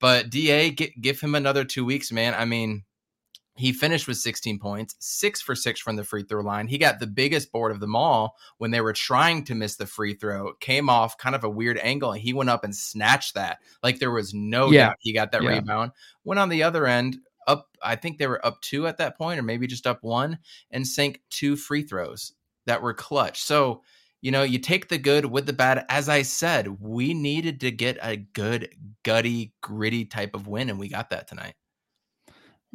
[0.00, 2.32] But DA, get, give him another two weeks, man.
[2.34, 2.84] I mean,
[3.58, 6.68] he finished with 16 points, six for six from the free throw line.
[6.68, 9.86] He got the biggest board of them all when they were trying to miss the
[9.86, 10.52] free throw.
[10.60, 13.58] Came off kind of a weird angle, and he went up and snatched that.
[13.82, 14.86] Like there was no Yeah.
[14.86, 15.50] doubt he got that Yeah.
[15.50, 15.92] rebound.
[16.24, 17.68] Went on the other end, up.
[17.82, 20.38] I think they were up two at that point, or maybe just up one,
[20.70, 22.32] and sank two free throws
[22.66, 23.42] that were clutch.
[23.42, 23.82] So
[24.20, 25.86] you know, you take the good with the bad.
[25.88, 30.76] As I said, we needed to get a good, gutty, gritty type of win, and
[30.78, 31.54] we got that tonight.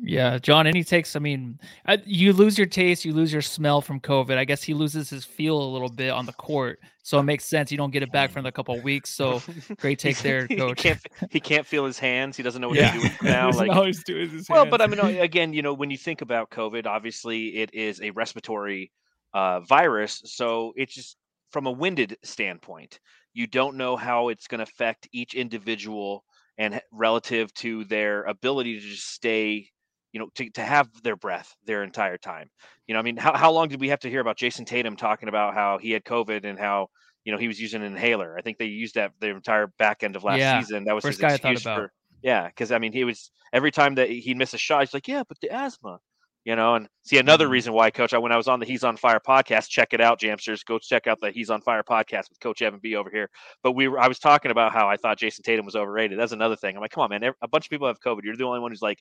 [0.01, 1.15] Yeah, John, any takes?
[1.15, 4.37] I mean, I, you lose your taste, you lose your smell from COVID.
[4.37, 7.45] I guess he loses his feel a little bit on the court, so it makes
[7.45, 7.71] sense.
[7.71, 9.11] You don't get it back for another couple of weeks.
[9.11, 9.41] So
[9.77, 10.81] great take there, coach.
[10.81, 12.35] he, can't, he can't feel his hands.
[12.35, 12.91] He doesn't know what yeah.
[12.93, 13.51] he's doing now.
[13.51, 14.71] like, all he's doing his well, hands.
[14.71, 18.09] but I mean, again, you know, when you think about COVID, obviously it is a
[18.11, 18.91] respiratory
[19.35, 21.17] uh, virus, so it's just
[21.51, 22.99] from a winded standpoint.
[23.33, 26.23] You don't know how it's going to affect each individual
[26.57, 29.69] and relative to their ability to just stay
[30.13, 32.49] you know, to, to have their breath their entire time.
[32.87, 34.95] You know, I mean, how, how long did we have to hear about Jayson Tatum
[34.95, 36.87] talking about how he had COVID and how,
[37.25, 38.37] you know, he was using an inhaler?
[38.37, 40.59] I think they used that the entire back end of last yeah.
[40.61, 40.85] season.
[40.85, 41.89] That was First his guy excuse I thought about.
[41.89, 42.49] for, yeah.
[42.55, 45.23] Cause I mean, he was every time that he'd miss a shot, he's like, yeah,
[45.27, 45.99] but the asthma,
[46.45, 47.53] you know, and see another Mm-hmm.
[47.53, 50.01] reason why coach, I, when I was on the He's on Fire podcast, check it
[50.01, 53.09] out, Jamsters, go check out the He's on Fire podcast with coach Evan B over
[53.09, 53.29] here.
[53.63, 56.19] But we were, I was talking about how I thought Jayson Tatum was overrated.
[56.19, 56.75] That's another thing.
[56.75, 58.23] I'm like, come on, man, a bunch of people have COVID.
[58.23, 58.99] You're the only one who's like,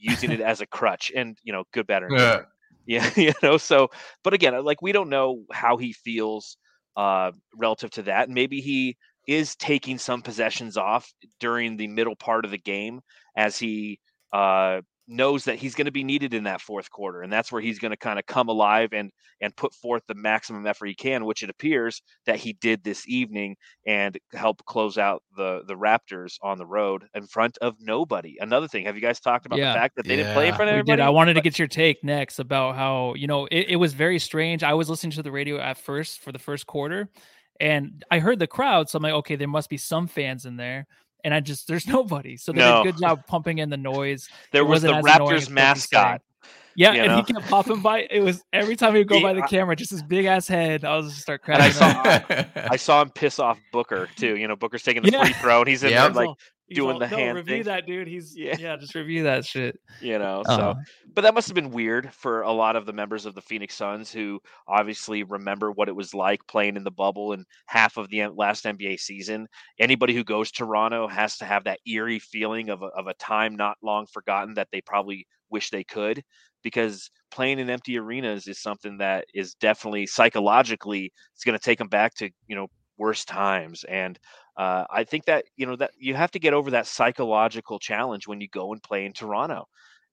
[0.00, 2.42] using it as a crutch and you know good better Yeah.
[2.86, 3.88] yeah you know so
[4.24, 6.56] but again like we don't know how he feels
[6.96, 8.96] uh relative to that and maybe he
[9.28, 13.00] is taking some possessions off during the middle part of the game
[13.36, 14.00] as he
[14.32, 17.60] uh knows that he's going to be needed in that fourth quarter and that's where
[17.60, 20.94] he's going to kind of come alive and and put forth the maximum effort he
[20.94, 25.74] can which it appears that he did this evening and help close out the the
[25.74, 29.58] raptors on the road in front of nobody another thing have you guys talked about
[29.58, 29.72] Yeah.
[29.72, 31.06] the fact that they didn't play in front of We everybody did.
[31.06, 34.20] I wanted to get your take next about how you know it, it was very
[34.20, 34.62] strange.
[34.62, 37.08] I was listening to the radio at first for the first quarter,
[37.58, 38.88] and I heard the crowd.
[38.88, 40.86] So I'm like, okay, there must be some fans in there.
[41.24, 42.36] And I just there's nobody.
[42.36, 42.82] So they No.
[42.82, 44.28] did a good job pumping in the noise.
[44.52, 46.22] there it was the wasn't as annoying as raptors mascot
[46.76, 47.16] Yeah, You and know?
[47.24, 48.06] he kept popping by.
[48.10, 50.24] It was every time he would go He- by the I- camera, just his big
[50.26, 50.84] ass head.
[50.84, 52.20] I was just start And I saw-
[52.70, 54.36] I saw him piss off Booker too.
[54.36, 55.24] You know, Booker's taking the Yeah.
[55.24, 56.02] free throw, and he's in Yep.
[56.02, 56.38] there like all-
[56.70, 58.08] he's doing all, the "No, hand Review thing." that, dude.
[58.08, 58.56] He's Yeah.
[58.58, 58.76] yeah.
[58.76, 59.78] just review that shit.
[60.00, 60.42] you know.
[60.46, 60.74] So, Uh,
[61.12, 63.74] but that must have been weird for a lot of the members of the Phoenix
[63.74, 68.08] Suns who obviously remember what it was like playing in the bubble and half of
[68.08, 69.46] the last NBA season.
[69.78, 73.14] Anybody who goes to Toronto has to have that eerie feeling of a, of a
[73.14, 76.22] time not long forgotten that they probably wish they could
[76.62, 81.78] because playing in empty arenas is something that is definitely psychologically it's going to take
[81.78, 82.68] them back to you know
[83.00, 84.18] worse times and
[84.56, 88.28] uh, I think that you know that you have to get over that psychological challenge
[88.28, 89.66] when you go and play in Toronto.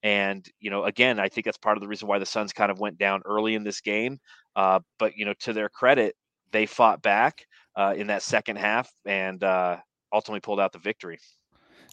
[0.04, 2.72] And you know, again, I think that's part of the reason why the Suns kind
[2.72, 4.20] of went down early in this game.
[4.56, 6.16] Uh, but you know, to their credit,
[6.52, 7.46] they fought back
[7.76, 9.78] uh, in that second half and uh,
[10.14, 11.20] ultimately pulled out the victory.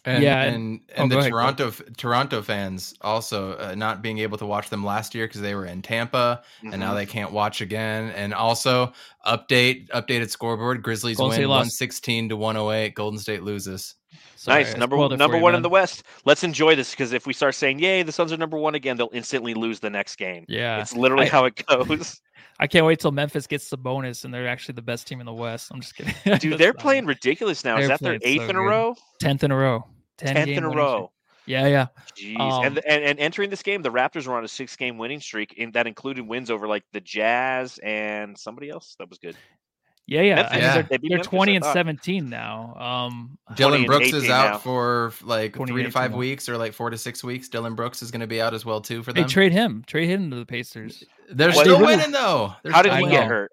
[0.07, 1.57] And, Yeah, and and- and, oh, the ahead, go ahead.
[1.57, 5.55] Toronto Toronto fans also uh, not being able to watch them last year because they
[5.55, 6.95] were in Tampa and now Mhm.
[6.95, 8.11] they can't watch again.
[8.11, 8.93] And also
[9.25, 11.59] update updated scoreboard: Grizzlies Golden win lost.
[11.65, 12.95] one sixteen to one hundred eight.
[12.95, 13.95] Golden State loses.
[14.35, 16.03] Sorry, nice number spoiled one, number you, one in the West.
[16.23, 18.95] Let's enjoy this because if we start saying "Yay, the Suns are number one again,"
[18.97, 20.45] they'll instantly lose the next game.
[20.47, 22.21] Yeah, It's literally I- how it goes.
[22.59, 25.25] I can't wait till Memphis gets the bonus and they're actually the best team in
[25.25, 25.69] the West.
[25.73, 26.13] I'm just kidding.
[26.37, 27.75] Dude, they're playing ridiculous now.
[27.77, 28.65] Is They're that their eighth so in a good.
[28.69, 28.95] row?
[29.19, 29.85] tenth in a row.
[30.17, 30.77] 10 Tenth in a winning streak.
[30.77, 31.11] row.
[31.47, 31.87] Yeah, yeah.
[32.17, 32.39] Jeez.
[32.39, 35.19] Um, and, and and entering this game, the Raptors were on a six game winning
[35.19, 39.35] streak, and that included wins over like the Jazz and somebody else that was good.
[40.07, 40.35] Yeah, yeah.
[40.35, 40.73] Memphis, Yeah.
[40.73, 42.75] they're, they they're Memphis, 20 and 17 now.
[42.75, 44.57] Um, Dillon Brooks is out now.
[44.59, 46.17] for like 20 three to five now.
[46.17, 47.49] weeks or like four to six weeks.
[47.49, 49.29] Dillon Brooks is going to be out as well too for they them.
[49.29, 49.83] trade him.
[49.87, 51.03] Trade him to the Pacers.
[51.31, 52.53] They're What- still winning though.
[52.63, 53.17] They're How did he winning.
[53.19, 53.51] get hurt?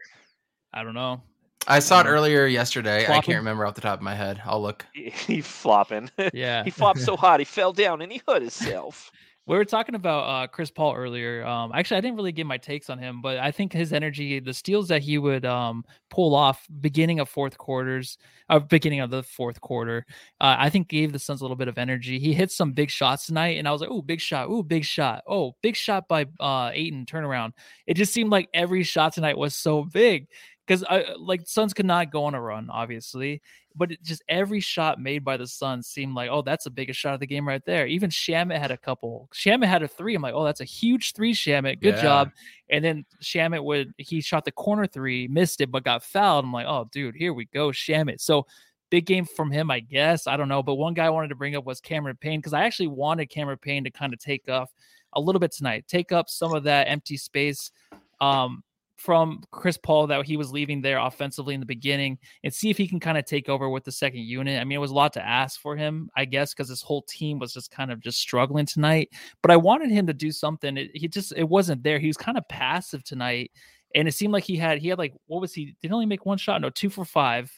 [0.75, 1.23] I don't know.
[1.69, 3.07] I saw it earlier yesterday.
[3.07, 4.41] I can't remember off the top of my head.
[4.45, 4.85] I'll look.
[4.95, 6.11] He, he flopping.
[6.33, 6.65] Yeah.
[6.65, 9.11] he flopped so hard he fell down and he hurt himself.
[9.45, 11.45] We were talking about uh, Chris Paul earlier.
[11.45, 14.39] Um, actually, I didn't really give my takes on him, but I think his energy,
[14.39, 19.11] the steals that he would um, pull off beginning of fourth quarters, uh, beginning of
[19.11, 20.07] the fourth quarter,
[20.41, 22.21] uh, I think gave the Suns a little bit of energy.
[22.21, 24.47] He hit some big shots tonight, and I was like, "Oh, big shot!
[24.49, 25.25] Oh, big shot!
[25.27, 27.55] Oh, big shot by uh, Ayton turnaround."
[27.89, 30.29] It just seemed like every shot tonight was so big
[30.67, 33.43] because I like Suns could not go on a run, obviously,
[33.75, 37.01] but it just every shot made by the Suns seemed like, oh, that's the biggest
[37.01, 37.87] shot of the game right there.
[37.87, 39.29] Even Shamet had a couple.
[39.35, 40.15] Shamet had a three.
[40.15, 41.81] I'm like, oh, that's a huge three, Shamet.
[41.81, 42.03] Good Yeah.
[42.03, 42.31] job.
[42.71, 46.45] And then Shamet would he shot the corner three, missed it, but got fouled.
[46.45, 48.21] I'm like, oh, dude, here we go, Shamet.
[48.21, 48.47] So
[48.91, 50.27] big game from him, I guess.
[50.27, 50.63] I don't know.
[50.63, 53.27] But one guy I wanted to bring up was Cameron Payne because I actually wanted
[53.27, 54.71] Cameron Payne to kind of take off
[55.15, 57.71] a little bit tonight, take up some of that empty space.
[58.21, 58.63] Um,
[59.03, 62.79] from Chris Paul that he was leaving there offensively in the beginning and see if
[62.79, 64.61] he can kind of take over with the second unit.
[64.61, 67.03] I mean, it was a lot to ask for him, I guess, because his whole
[67.03, 69.11] team was just kind of just struggling tonight.
[69.43, 70.77] But I wanted him to do something.
[70.77, 71.99] It, he just it wasn't there.
[71.99, 73.51] He was kind of passive tonight,
[73.97, 75.75] and it seemed like he had he had like what was he?
[75.83, 76.61] Did he only make one shot?
[76.61, 77.51] No, two for five.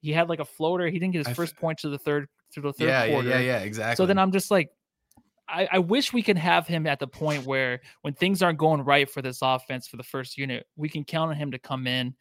[0.00, 0.88] He had like a floater.
[0.88, 3.04] He didn't get his I first f- point to the third to the third Yeah,
[3.04, 3.28] yeah, quarter.
[3.28, 3.96] yeah, yeah, exactly.
[3.96, 4.70] So then I'm just like,
[5.48, 8.82] I, I wish we could have him at the point where when things aren't going
[8.82, 11.86] right for this offense for the first unit, we can count on him to come
[11.86, 12.14] in.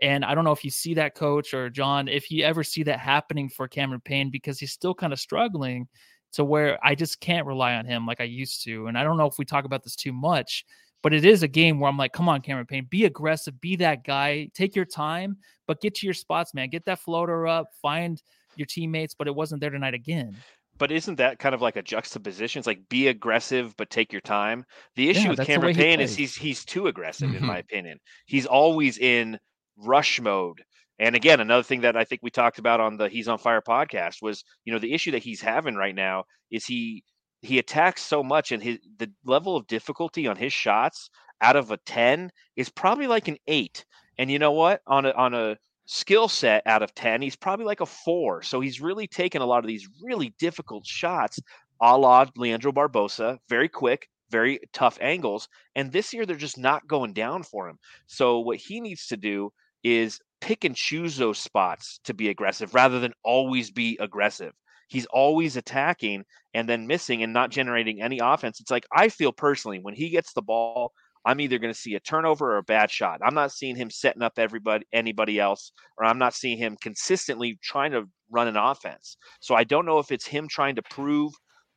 [0.00, 2.82] And I don't know if you see that coach or John, if you ever see
[2.84, 5.86] that happening for Cameron Payne because he's still kind of struggling
[6.32, 8.86] to where I just can't rely on him like I used to.
[8.86, 10.64] And I don't know if we talk about this too much,
[11.02, 13.76] but it is a game where I'm like, come on, Cameron Payne, be aggressive, be
[13.76, 16.70] that guy, take your time, but get to your spots, man.
[16.70, 18.22] Get that floater up, find
[18.56, 20.36] your teammates, but it wasn't there tonight again.
[20.78, 22.58] But isn't that kind of like a juxtaposition?
[22.58, 24.64] It's like be aggressive, but take your time.
[24.96, 27.46] The issue Yeah, with Cameron way he Payne is he's he's too aggressive, in Mhm.
[27.46, 27.98] my opinion.
[28.26, 29.38] He's always in
[29.76, 30.64] rush mode.
[30.98, 33.60] And again, another thing that I think we talked about on the He's on Fire
[33.62, 37.04] podcast was, you know, the issue that he's having right now is he
[37.42, 41.70] he attacks so much and his the level of difficulty on his shots out of
[41.70, 43.84] a 10 is probably like an 8.
[44.18, 44.80] And you know what?
[44.86, 48.42] On a on a skill set out of 10, he's probably like a 4.
[48.42, 51.38] So he's really taken a lot of these really difficult shots
[51.82, 55.48] a la Leandro Barbosa, very quick, very tough angles.
[55.74, 57.78] And this year they're just not going down for him.
[58.06, 62.74] So what he needs to do is pick and choose those spots to be aggressive
[62.74, 64.52] rather than always be aggressive.
[64.88, 68.60] He's always attacking and then missing and not generating any offense.
[68.60, 70.92] It's like I feel personally when he gets the ball,
[71.24, 73.20] I'm either going to see a turnover or a bad shot.
[73.24, 77.58] I'm not seeing him setting up everybody anybody else or I'm not seeing him consistently
[77.62, 79.16] trying to run an offense.
[79.40, 81.32] So I don't know if it's him trying to prove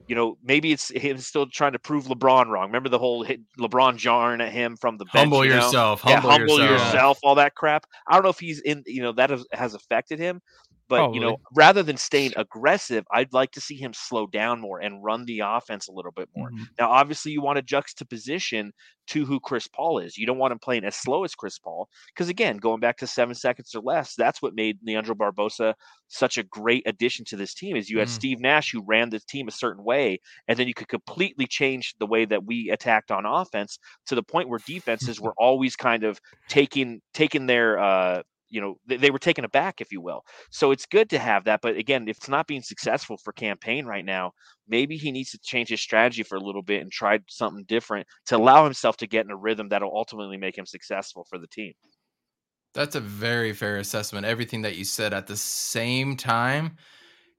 [0.08, 2.68] you know, maybe it's him still trying to prove LeBron wrong.
[2.68, 5.24] Remember the whole hit LeBron jarring at him from the bench.
[5.24, 5.66] humble you know?
[5.66, 6.04] yourself.
[6.06, 6.94] yeah, Humble, humble yourself.
[6.94, 7.86] yourself, all that crap.
[8.08, 10.42] I don't know if he's in, you know, that has, has affected him.
[10.88, 14.80] But you know, rather than staying aggressive, I'd like to see him slow down more
[14.80, 16.52] and run the offense a little bit more.
[16.52, 16.68] Mhm.
[16.80, 18.72] Now, obviously, you want to juxtaposition
[19.08, 20.18] to who Chris Paul is.
[20.18, 23.08] You don't want him playing as slow as Chris Paul, because again, going back to
[23.08, 25.74] seven seconds or less, that's what made Leandro Barbosa
[26.08, 27.76] such a great addition to this team.
[27.76, 28.10] Is you had Mm.
[28.10, 31.96] Steve Nash who ran the team a certain way, and then you could completely change
[32.00, 36.04] the way that we attacked on offense to the point where defenses were always kind
[36.04, 36.20] of
[36.50, 38.22] taking taking their uh
[38.56, 41.44] you know they, they were taken aback if you will so it's good to have
[41.46, 44.32] that but again if it's not being successful for Cam Payne right now
[44.68, 48.08] maybe he needs to change his strategy for a little bit and try something different
[48.28, 51.48] to allow himself to get in a rhythm that'll ultimately make him successful for the
[51.48, 51.74] team
[52.74, 54.26] That's a very fair assessment.
[54.26, 56.78] Everything that you said at the same time,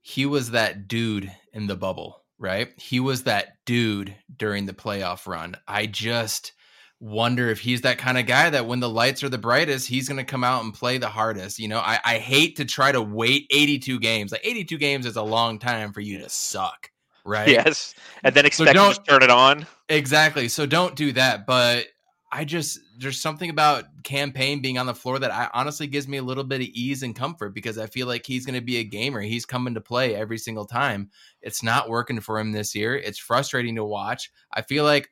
[0.01, 2.73] he was that dude in the bubble, right?
[2.79, 5.55] He was that dude during the playoff run.
[5.67, 6.53] I just
[6.99, 10.07] wonder if he's that kind of guy that when the lights are the brightest, he's
[10.07, 11.59] going to come out and play the hardest.
[11.59, 14.31] You know, I, I hate to try to wait 82 games.
[14.31, 16.89] Like 82 games is a long time for you to suck,
[17.23, 17.47] right?
[17.47, 20.49] yes and then expect to don't- just turn it on Exactly.
[20.49, 21.45] So don't do that.
[21.45, 21.85] But
[22.31, 26.07] I just there's something about Cam Payne being on the floor that I honestly gives
[26.09, 28.65] me a little bit of ease and comfort because I feel like he's going to
[28.65, 29.21] be a gamer.
[29.21, 31.09] He's coming to play every single time.
[31.41, 32.97] It's not working for him this year.
[32.97, 34.29] It's frustrating to watch.
[34.51, 35.09] I feel like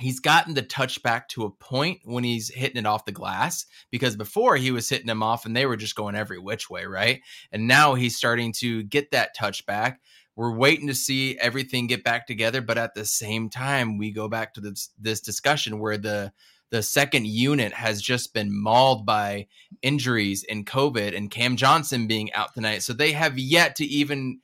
[0.00, 3.66] he's gotten the touch back to a point when he's hitting it off the glass
[3.90, 6.84] because before he was hitting them off and they were just going every which way,
[6.84, 7.20] right?
[7.52, 10.00] And now he's starting to get that touch back.
[10.36, 14.28] We're waiting to see everything get back together, but at the same time, we go
[14.28, 16.32] back to this this discussion where the
[16.70, 19.48] the second unit has just been mauled by
[19.82, 22.82] injuries and COVID and Cam Johnson being out tonight.
[22.82, 24.40] So they have yet to even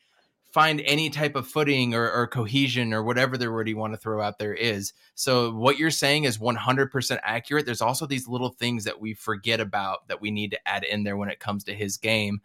[0.56, 3.98] find any type of footing or, or cohesion or whatever the word you want to
[3.98, 4.94] throw out there is.
[5.14, 7.66] So what you're saying is 100% accurate.
[7.66, 11.04] There's also these little things that we forget about that we need to add in
[11.04, 12.40] there when it comes to his game.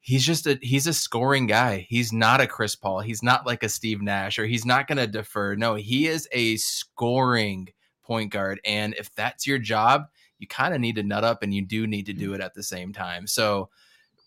[0.00, 1.86] He's just a he's a scoring guy.
[1.88, 3.00] He's not a Chris Paul.
[3.00, 5.54] He's not like a Steve Nash or he's not going to defer.
[5.54, 7.70] No, he is a scoring
[8.02, 10.04] point guard and if that's your job,
[10.38, 12.52] you kind of need to nut up and you do need to do it at
[12.52, 13.26] the same time.
[13.26, 13.70] So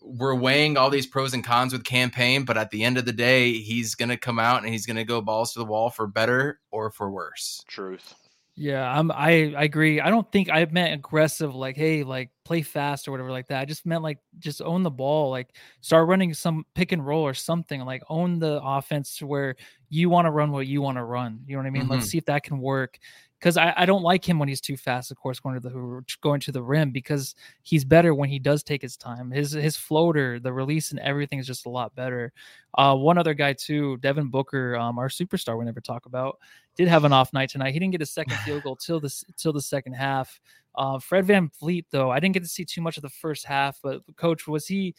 [0.04, 3.04] we're weighing all these pros and cons with Cam Payne, but at the end of
[3.04, 5.64] the day, he's going to come out and he's going to go balls to the
[5.64, 7.62] wall for better or for worse.
[7.68, 8.14] truth
[8.54, 9.10] Yeah, I'm.
[9.10, 10.00] I, I agree.
[10.00, 13.60] I don't think I meant aggressive, like hey, like play fast or whatever like that.
[13.60, 17.22] I just meant like just own the ball, like start running some pick and roll
[17.22, 17.80] or something.
[17.80, 19.56] Like own the offense to where
[19.88, 21.40] you want to run what you want to run.
[21.46, 21.88] You know what I mean?
[21.88, 22.10] Let's mm-hmm.
[22.10, 22.98] see if that can work.
[23.42, 25.10] Because I, I don't like him when he's too fast.
[25.10, 28.62] Of course, going to the going to the rim because he's better when he does
[28.62, 29.32] take his time.
[29.32, 32.32] His his floater, the release, and everything is just a lot better.
[32.78, 35.58] Uh, one other guy too, Devin Booker, um, our superstar.
[35.58, 36.38] We never talk about
[36.76, 37.72] did have an off night tonight.
[37.72, 40.40] He didn't get a second field goal till the till the second half.
[40.74, 43.44] Uh, Fred Van Vliet, though, I didn't get to see too much of the first
[43.44, 44.94] half, but coach, was he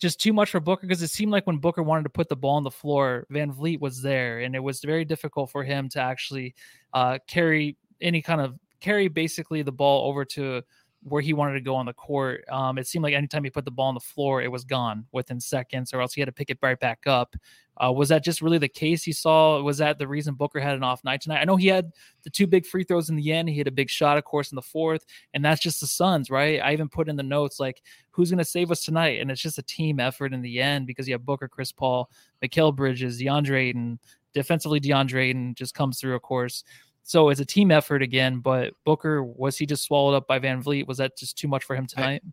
[0.00, 0.84] just too much for Booker?
[0.84, 3.78] Because it seemed like when Booker wanted to put the ball on the floor, VanVleet
[3.78, 6.54] was there, and it was very difficult for him to actually
[6.92, 10.62] uh, carry any kind of carry basically the ball over to
[11.04, 12.44] where he wanted to go on the court.
[12.48, 15.06] Um, it seemed like anytime he put the ball on the floor, it was gone
[15.12, 17.34] within seconds, or else he had to pick it right back up.
[17.82, 19.60] Uh, was that just really the case you saw?
[19.62, 21.40] Was that the reason Booker had an off night tonight?
[21.40, 21.90] I know he had
[22.22, 23.48] the two big free throws in the end.
[23.48, 26.30] He had a big shot, of course, in the fourth, and that's just the Suns,
[26.30, 26.60] right?
[26.60, 29.20] I even put in the notes like, who's going to save us tonight?
[29.20, 32.10] And it's just a team effort in the end because you have Booker, Chris Paul,
[32.44, 33.98] Mikal Bridges, DeAndre Ayton,
[34.34, 36.62] defensively DeAndre Ayton just comes through, of course.
[37.04, 38.38] So it's a team effort again.
[38.38, 40.86] But Booker, was he just swallowed up by VanVleet?
[40.86, 42.22] Was that just too much for him tonight?
[42.24, 42.30] I,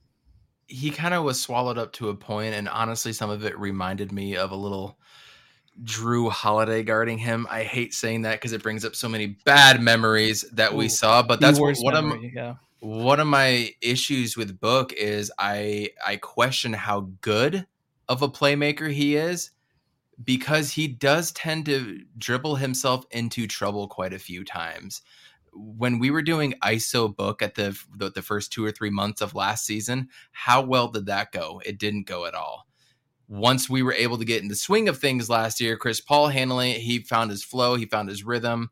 [0.67, 4.11] he kind of was swallowed up to a point, and honestly, some of it reminded
[4.11, 4.99] me of a little
[5.83, 7.47] Jrue Holiday guarding him.
[7.49, 10.89] I hate saying that because it brings up so many bad memories that Ooh, we
[10.89, 11.23] saw.
[11.23, 12.55] But that's what, one memory, of yeah.
[12.79, 17.65] one of my issues with Book is I I question how good
[18.07, 19.51] of a playmaker he is
[20.23, 25.01] because he does tend to dribble himself into trouble quite a few times.
[25.53, 29.21] When we were doing ISO book at the, the, the first two or three months
[29.21, 31.61] of last season, how well did that go?
[31.65, 32.67] It didn't go at all.
[33.27, 36.27] Once we were able to get in the swing of things last year, Chris Paul
[36.27, 38.71] handling it, he found his flow, he found his rhythm.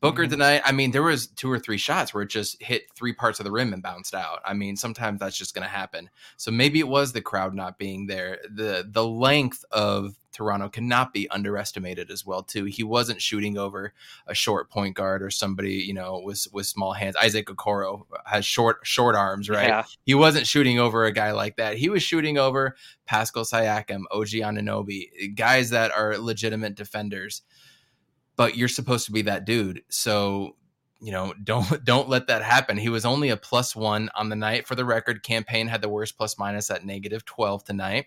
[0.00, 0.30] Booker mm-hmm.
[0.32, 3.38] tonight, I mean, there was two or three shots where it just hit three parts
[3.38, 4.40] of the rim and bounced out.
[4.44, 6.08] I mean, sometimes that's just going to happen.
[6.36, 8.38] So maybe it was the crowd not being there.
[8.50, 12.64] The the length of Toronto cannot be underestimated as well too.
[12.64, 13.94] He wasn't shooting over
[14.26, 17.16] a short point guard or somebody, you know, with with small hands.
[17.16, 19.68] Isaac Okoro has short short arms, right?
[19.68, 19.84] Yeah.
[20.04, 21.78] He wasn't shooting over a guy like that.
[21.78, 22.76] He was shooting over
[23.06, 27.42] Pascal Siakam, OG Anunoby, guys that are legitimate defenders
[28.36, 29.82] but you're supposed to be that dude.
[29.88, 30.56] So,
[31.00, 32.76] you know, don't don't let that happen.
[32.76, 34.66] He was only a plus one on the night.
[34.66, 38.06] For the record, Cam Payne had the worst plus minus at negative 12 tonight.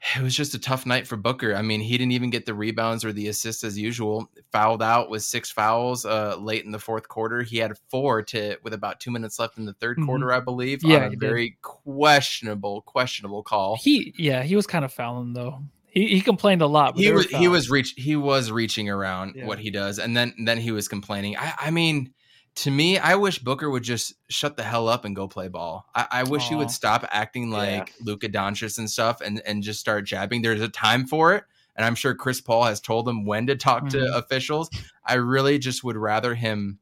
[0.16, 1.54] It was just a tough night for Booker.
[1.54, 4.30] I mean, he didn't even get the rebounds or the assists as usual.
[4.52, 7.42] Fouled out with six fouls uh, late in the fourth quarter.
[7.42, 10.06] He had four to with about two minutes left in the 3rd mm-hmm.
[10.06, 10.82] quarter, I believe.
[10.82, 11.62] Yeah, very did.
[11.62, 13.76] questionable, questionable call.
[13.76, 15.60] He yeah, he was kind of fouling though.
[15.90, 16.96] He, he complained a lot.
[16.96, 19.46] he was he was reach he was reaching around yeah.
[19.46, 21.36] what he does, and then then he was complaining.
[21.36, 22.12] I, I mean,
[22.58, 25.86] to me, I wish Booker would just shut the hell up and go play ball.
[25.94, 26.48] I, I wish Aww.
[26.48, 28.04] he would stop acting like yeah.
[28.04, 30.42] Luka Doncic and stuff, and and just start jabbing.
[30.42, 31.44] There's a time for it,
[31.76, 34.00] and I'm sure Chris Paul has told him when to talk mm-hmm.
[34.00, 34.70] to officials.
[35.04, 36.80] I really just would rather him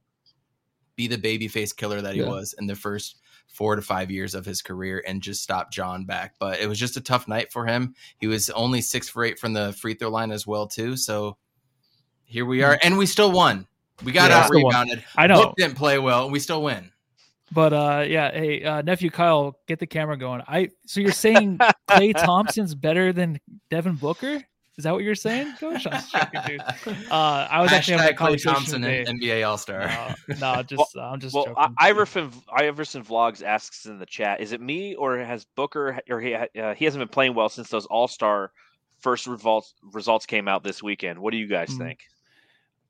[0.97, 2.29] be the babyface killer that he yeah.
[2.29, 6.07] was in the first four to five years of his career and just stop John
[6.07, 6.37] back.
[6.39, 7.95] But it was just a tough night for him.
[8.16, 10.97] He was only six for eight from the free throw line as well too.
[10.97, 11.37] So
[12.24, 13.66] here we are, and we still won.
[14.05, 15.05] We got yeah, out rebounded.
[15.16, 16.90] I know Book didn't play well, and we still win.
[17.53, 20.42] But uh, yeah, hey uh, nephew Kyle, get the camera going.
[20.47, 23.40] I so you're saying Klay Thompson's better than
[23.70, 24.42] Devin Booker?
[24.76, 25.86] Is that what you're saying, Coach?
[25.90, 26.61] I'm joking, dude.
[27.11, 29.86] Uh, I was Hashtag actually having a conversation Thompson NBA All Star.
[30.28, 31.34] No, no, just well, I'm just.
[31.34, 31.74] Well, joking.
[31.78, 36.34] Iverson Iverson Vlogs asks in the chat: Is it me or has Booker or he
[36.34, 38.53] uh, he hasn't been playing well since those All Star
[38.99, 41.18] first results results came out this weekend?
[41.18, 41.78] What do you guys mm.
[41.78, 42.01] think?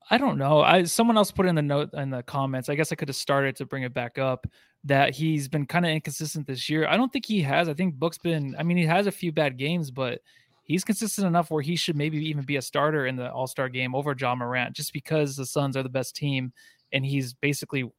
[0.09, 0.61] I don't know.
[0.61, 2.69] I someone else put in the note in the comments.
[2.69, 4.47] I guess I could have started to bring it back up
[4.85, 6.87] that he's been kind of inconsistent this year.
[6.87, 7.67] I don't think he has.
[7.67, 8.55] I think Book's been.
[8.57, 10.21] I mean, he has a few bad games, but
[10.63, 13.67] he's consistent enough where he should maybe even be a starter in the All Star
[13.67, 16.53] game over Ja Morant, just because the Suns are the best team
[16.93, 17.89] and he's basically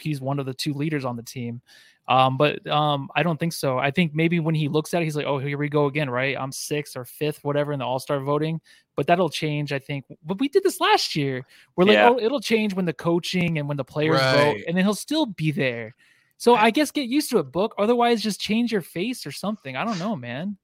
[0.00, 1.60] he's one of the two leaders on the team.
[2.08, 3.78] Um, but um, I don't think so.
[3.78, 6.08] I think maybe when he looks at it, he's like, "Oh, here we go again,
[6.08, 6.34] right?
[6.38, 8.60] I'm sixth or fifth, whatever, in the All Star voting."
[8.96, 10.06] But that'll change, I think.
[10.24, 11.44] But we did this last year.
[11.76, 12.08] We're like, yeah.
[12.08, 14.36] "Oh, it'll change when the coaching and when the players right.
[14.36, 15.94] vote, and then he'll still be there."
[16.38, 17.74] So I guess get used to it, book.
[17.76, 19.76] Otherwise, just change your face or something.
[19.76, 20.56] I don't know, man.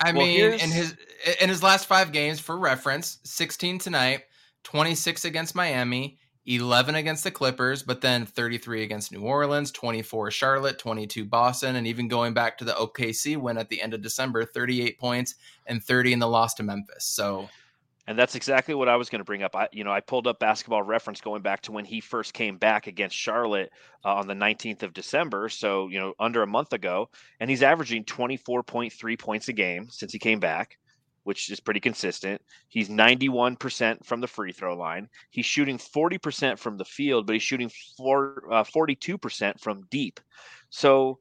[0.00, 0.94] I well, mean, in his
[1.40, 4.22] in his last five games, for reference, 16 tonight,
[4.64, 10.78] 26 against Miami, 11 against the Clippers, but then 33 against New Orleans, 24 Charlotte,
[10.78, 14.44] 22 Boston, and even going back to the OKC win at the end of December,
[14.44, 15.36] 38 points
[15.66, 17.04] and 30 in the loss to Memphis.
[17.04, 17.48] So
[18.06, 19.54] and that's exactly what I was going to bring up.
[19.54, 22.56] I, you know, I pulled up basketball reference going back to when he first came
[22.56, 23.70] back against Charlotte
[24.04, 25.48] uh, on the 19th of December.
[25.48, 27.10] So, you know, under a month ago.
[27.38, 30.78] And he's averaging 24.3 points a game since he came back,
[31.24, 32.40] which is pretty consistent.
[32.68, 35.08] He's 91% from the free throw line.
[35.30, 40.20] He's shooting 40% from the field, but he's shooting four, uh, 42% from deep.
[40.70, 41.18] So,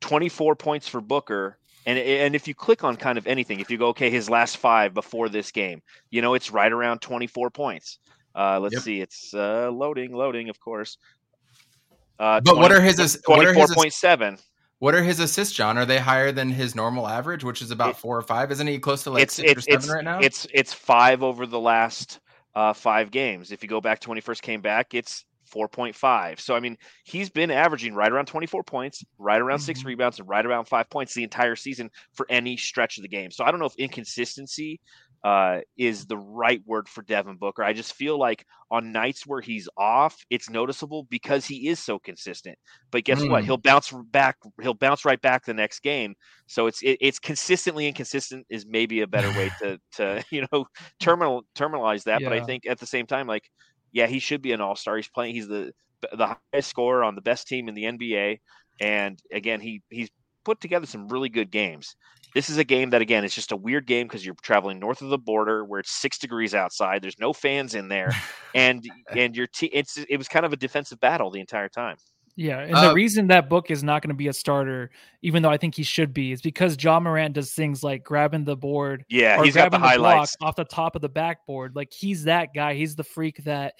[0.00, 3.78] 24 points for Booker and and if you click on kind of anything, if you
[3.78, 7.98] go okay, his last five before this game, you know it's right around 24 points.
[8.34, 8.82] Uh, let's yep.
[8.82, 10.98] see, it's uh, loading, loading, of course.
[12.18, 14.36] Uh, But what are his ass- what are his point seven?
[14.80, 15.76] What are his assists, John?
[15.78, 18.50] Are they higher than his normal average, which is about It- four or five?
[18.50, 20.18] Isn't he close to like It's six or it's seven it's right now?
[20.20, 22.18] it's it's five over the last
[22.54, 23.52] uh, five games.
[23.52, 26.40] If you go back to when he first came back, it's four point five.
[26.40, 29.86] So I mean, he's been averaging right around twenty four points, right around six Mhm.
[29.86, 33.30] rebounds, and right around five points the entire season for any stretch of the game.
[33.30, 34.80] So I don't know if inconsistency
[35.22, 37.62] uh, is the right word for Devin Booker.
[37.62, 41.98] I just feel like on nights where he's off, it's noticeable because he is so
[41.98, 42.56] consistent.
[42.90, 43.42] But guess what?
[43.42, 43.44] Mm.
[43.44, 44.36] He'll bounce back.
[44.62, 46.14] He'll bounce right back the next game.
[46.46, 50.66] So it's it, it's consistently inconsistent is maybe a better way to to you know
[51.00, 52.22] terminal terminalize that.
[52.22, 53.50] But I think at the same time, like
[53.92, 54.96] yeah, he should be an all star.
[54.96, 55.34] He's playing.
[55.34, 55.72] He's the
[56.12, 58.38] the highest scorer on the best team in the NBA,
[58.80, 60.08] and again, he he's
[60.44, 61.96] put together some really good games.
[62.34, 65.02] This is a game that again is just a weird game because you're traveling north
[65.02, 67.02] of the border where it's six degrees outside.
[67.02, 68.12] There's no fans in there,
[68.54, 69.70] and and your team.
[69.72, 71.96] It's it was kind of a defensive battle the entire time.
[72.36, 75.42] Yeah, and Uh, the reason that book is not going to be a starter, even
[75.42, 78.56] though I think he should be, is because Ja Morant does things like grabbing the
[78.56, 80.36] board Yeah, or he's got the grabbing block highlights.
[80.40, 81.74] off the top of the backboard.
[81.76, 82.74] Like he's that guy.
[82.74, 83.74] He's the freak that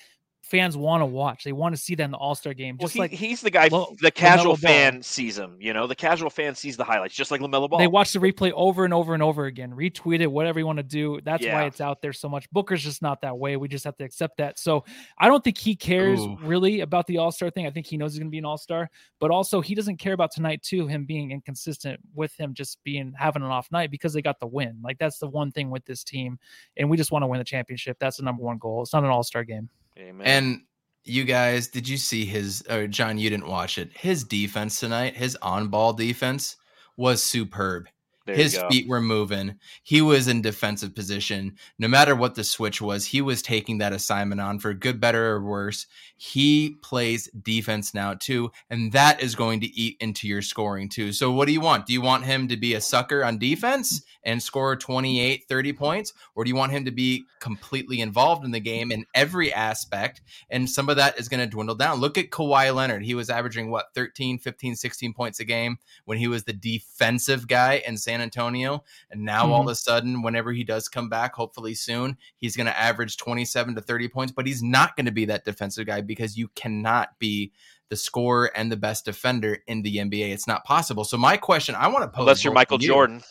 [0.51, 1.45] fans want to watch.
[1.45, 2.77] They want to see that in the All Star game.
[2.79, 3.69] Well, Just he, like he's the guy.
[3.69, 4.71] Lo- the casual LaMelo Ball.
[4.71, 5.57] fan sees him.
[5.61, 7.79] You know, the casual fan sees the highlights, just like Lamelo Ball.
[7.79, 10.79] they watch the replay over and over and over again, retweet it, whatever you want
[10.79, 11.21] to do.
[11.25, 12.51] That's why it's out there so much.
[12.51, 13.57] Booker's just not that way.
[13.57, 14.59] We just have to accept that.
[14.59, 14.85] So
[15.19, 16.37] I don't think he cares Ooh.
[16.43, 17.67] really about the All Star thing.
[17.67, 18.91] I think he knows he's going to be an All Star,
[19.21, 20.87] but also he doesn't care about tonight too.
[20.87, 24.47] Him being inconsistent with him just being having an off night because they got the
[24.47, 24.79] win.
[24.83, 26.39] Like that's the one thing with this team,
[26.77, 27.99] and we just want to win the championship.
[28.01, 28.83] That's the number one goal.
[28.83, 29.69] It's not an All Star game.
[29.99, 30.27] Amen.
[30.27, 30.61] And
[31.05, 33.97] you guys, did you see his or John, you didn't watch it.
[33.97, 36.57] His defense tonight, his on-ball defense
[36.97, 37.89] was superb.
[38.31, 39.57] There his feet were moving.
[39.83, 41.57] He was in defensive position.
[41.79, 45.33] No matter what the switch was, he was taking that assignment on for good, better,
[45.33, 45.87] or worse.
[46.17, 51.13] He plays defense now too, and that is going to eat into your scoring too.
[51.13, 51.87] So, what do you want?
[51.87, 56.13] Do you want him to be a sucker on defense and score 28, 30 points?
[56.35, 60.21] Or do you want him to be completely involved in the game in every aspect?
[60.51, 62.01] And some of that is going to dwindle down.
[62.01, 63.03] Look at Kawhi Leonard.
[63.03, 67.49] He was averaging what, 13, 15, 16 points a game when he was the defensive
[67.49, 68.85] guy in San Antonio.
[69.11, 69.71] And now all of mm-hmm.
[69.71, 73.81] a sudden, whenever he does come back, hopefully soon, he's going to average 27 to
[73.81, 77.53] 30 points, but he's not going to be that defensive guy because you cannot be
[77.89, 80.33] the scorer and the best defender in the NBA.
[80.33, 81.05] It's not possible.
[81.05, 82.89] So my question, I want to pose Unless you're Michael you.
[82.89, 83.23] Jordan.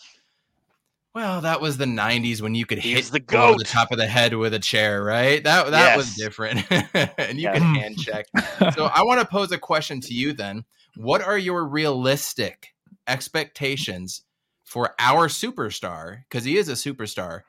[1.16, 3.98] Well, that was the '90s when you could He's hit the over the top of
[3.98, 5.44] the head with a chair, right?
[5.44, 6.64] That that was different,
[6.94, 7.54] and you Yeah.
[7.54, 8.28] could hand check.
[8.76, 10.66] So I want to pose a question to you then.
[10.96, 12.76] What are your realistic
[13.08, 14.22] expectations
[14.70, 16.20] for our superstar?
[16.30, 17.42] Because he is a superstar,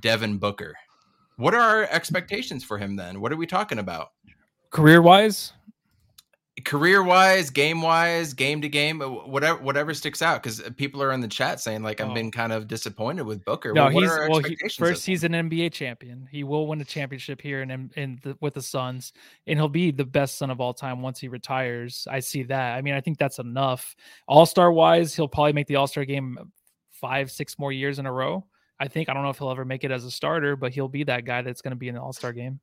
[0.00, 0.74] Devin Booker.
[1.36, 3.20] What are our expectations for him then?
[3.20, 4.12] What are we talking about?
[4.70, 5.52] Career wise,
[6.64, 10.42] Career wise, game wise, game to game, uh, whatever whatever sticks out.
[10.42, 12.14] Because uh, people are in the chat saying like I've Oh.
[12.14, 13.72] been kind of disappointed with Booker.
[13.72, 14.40] no, what he's are our well.
[14.40, 16.28] He, first, he's an NBA champion.
[16.32, 19.12] He will win a championship here in in the, with the Suns,
[19.46, 22.08] and he'll be the best son of all time once he retires.
[22.10, 22.76] I see that.
[22.76, 23.94] I mean, I think that's enough.
[24.26, 26.38] All star wise, he'll probably make the All Star game
[27.00, 28.44] five, six more years in a row.
[28.80, 30.88] I think I don't know if he'll ever make it as a starter, but he'll
[30.88, 32.60] be that guy that's going to be in the All Star game.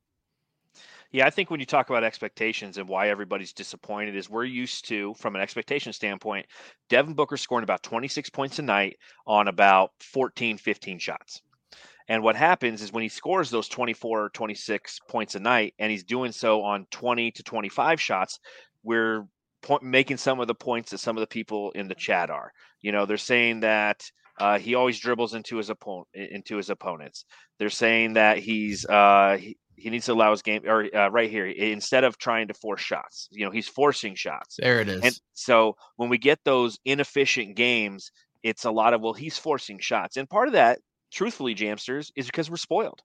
[1.12, 4.88] Yeah, I think when you talk about expectations and why everybody's disappointed is we're used
[4.88, 6.46] to, from an expectation standpoint,
[6.88, 11.42] Devin Booker scoring about 26 points a night on about 14, 15 shots.
[12.08, 15.90] And what happens is when he scores those 24 or 26 points a night and
[15.90, 18.38] he's doing so on 20 to 25 shots,
[18.82, 19.26] we're
[19.82, 22.52] making some of the points that some of the people in the chat are.
[22.80, 24.08] You know, they're saying that
[24.38, 27.24] uh, he always dribbles into his opponent into his opponents.
[27.58, 31.30] They're saying that he's uh, he, he needs to allow his game or uh, right
[31.30, 33.28] here instead of trying to force shots.
[33.30, 34.56] You know, he's forcing shots.
[34.58, 35.02] There it is.
[35.02, 38.10] And so when we get those inefficient games,
[38.42, 40.80] it's a lot of well, he's forcing shots, and part of that,
[41.12, 43.02] truthfully, Jamsters, is because we're spoiled.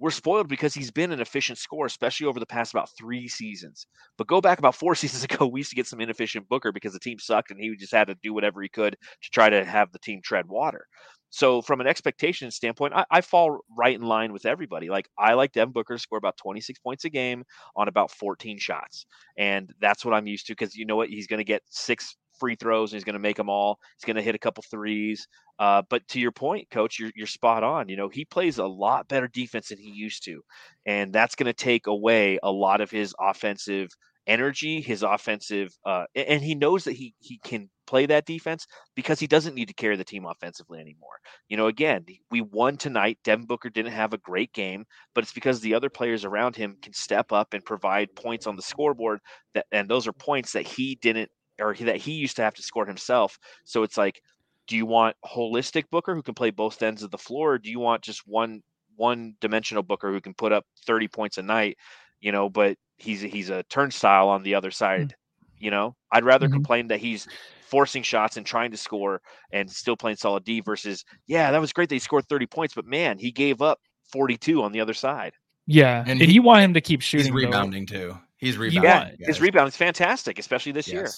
[0.00, 3.86] We're spoiled because he's been an efficient scorer, especially over the past about three seasons.
[4.16, 6.92] But go back about four seasons ago, we used to get some inefficient Booker because
[6.92, 9.64] the team sucked and he just had to do whatever he could to try to
[9.64, 10.86] have the team tread water.
[11.30, 14.88] So from an expectation standpoint, I, I fall right in line with everybody.
[14.88, 17.44] Like I like Devin Booker to score about 26 points a game
[17.76, 19.04] on about 14 shots.
[19.36, 21.10] And that's what I'm used to because you know what?
[21.10, 23.78] He's going to get six free throws and he's going to make them all.
[23.96, 25.26] He's going to hit a couple threes.
[25.58, 27.88] Uh, but to your point, coach, you're, you're spot on.
[27.88, 30.42] You know, he plays a lot better defense than he used to.
[30.86, 33.88] And that's going to take away a lot of his offensive
[34.28, 39.18] energy, his offensive, uh, and he knows that he he can play that defense because
[39.18, 41.18] he doesn't need to carry the team offensively anymore.
[41.48, 43.18] You know, again, we won tonight.
[43.24, 44.84] Devin Booker didn't have a great game,
[45.14, 48.56] but it's because the other players around him can step up and provide points on
[48.56, 49.20] the scoreboard.
[49.54, 52.54] That and those are points that he didn't or he, that he used to have
[52.54, 53.38] to score himself.
[53.64, 54.20] So it's like,
[54.66, 57.70] do you want holistic Booker who can play both ends of the floor, or do
[57.70, 58.62] you want just one
[58.96, 61.76] one dimensional Booker who can put up 30 points a night,
[62.20, 65.14] you know, but he's he's a turnstile on the other side,
[65.58, 65.94] you know?
[66.10, 66.52] I'd rather Mhm.
[66.54, 67.28] complain that he's
[67.62, 69.20] forcing shots and trying to score
[69.52, 72.74] and still playing solid D versus yeah, that was great that he scored 30 points,
[72.74, 73.78] but man, he gave up
[74.12, 75.32] 42 on the other side.
[75.66, 77.32] Yeah, And and, he- you want him to keep He's shooting.
[77.32, 77.38] though.
[77.38, 78.18] rebounding too.
[78.38, 78.90] He's rebounding.
[78.90, 81.08] want- Yeah, his rebound is fantastic, especially this year.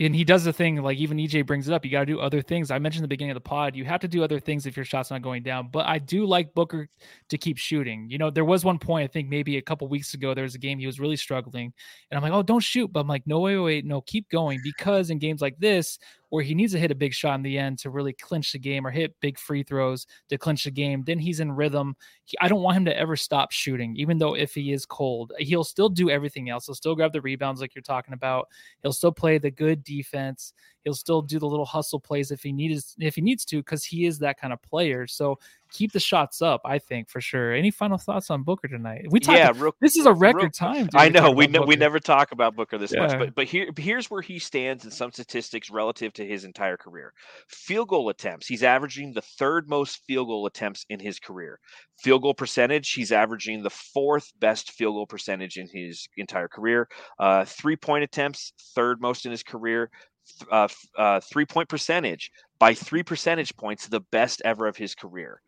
[0.00, 1.84] And he does the thing like even EJ brings it up.
[1.84, 2.70] You got to do other things.
[2.70, 3.76] I mentioned the beginning of the pod.
[3.76, 5.68] You have to do other things if your shot's not going down.
[5.70, 6.88] But I do like Booker
[7.28, 8.08] to keep shooting.
[8.08, 10.54] You know, there was one point I think maybe a couple weeks ago there was
[10.54, 11.72] a game he was really struggling,
[12.10, 12.90] and I'm like, oh, don't shoot.
[12.90, 15.98] But I'm like, no, wait, wait, wait, no, keep going because in games like this
[16.30, 18.58] where he needs to hit a big shot in the end to really clinch the
[18.58, 21.94] game or hit big free throws to clinch the game, then he's in rhythm.
[22.24, 25.32] He, I don't want him to ever stop shooting, even though if he is cold,
[25.38, 26.66] he'll still do everything else.
[26.66, 28.48] He'll still grab the rebounds like you're talking about.
[28.82, 30.52] He'll still play the good defense.
[30.84, 33.84] He'll still do the little hustle plays if he needs if he needs to because
[33.84, 35.06] he is that kind of player.
[35.06, 35.38] So
[35.70, 37.52] keep the shots up, I think for sure.
[37.52, 39.06] Any final thoughts on Booker tonight?
[39.10, 39.38] We talked.
[39.38, 40.86] yeah, real, this is a record real- time.
[40.86, 43.70] dude, I know we know we never talk about Booker this much, but but here
[43.76, 47.12] here's where he stands in some statistics relative to his entire career.
[47.48, 51.58] Field goal attempts, he's averaging the third most field goal attempts in his career.
[51.98, 56.88] Field goal percentage, he's averaging the fourth best field goal percentage in his entire career.
[57.18, 59.90] Uh, three point attempts, third most in his career.
[60.50, 65.40] Uh, uh, three point percentage by three percentage points, the best ever of his career.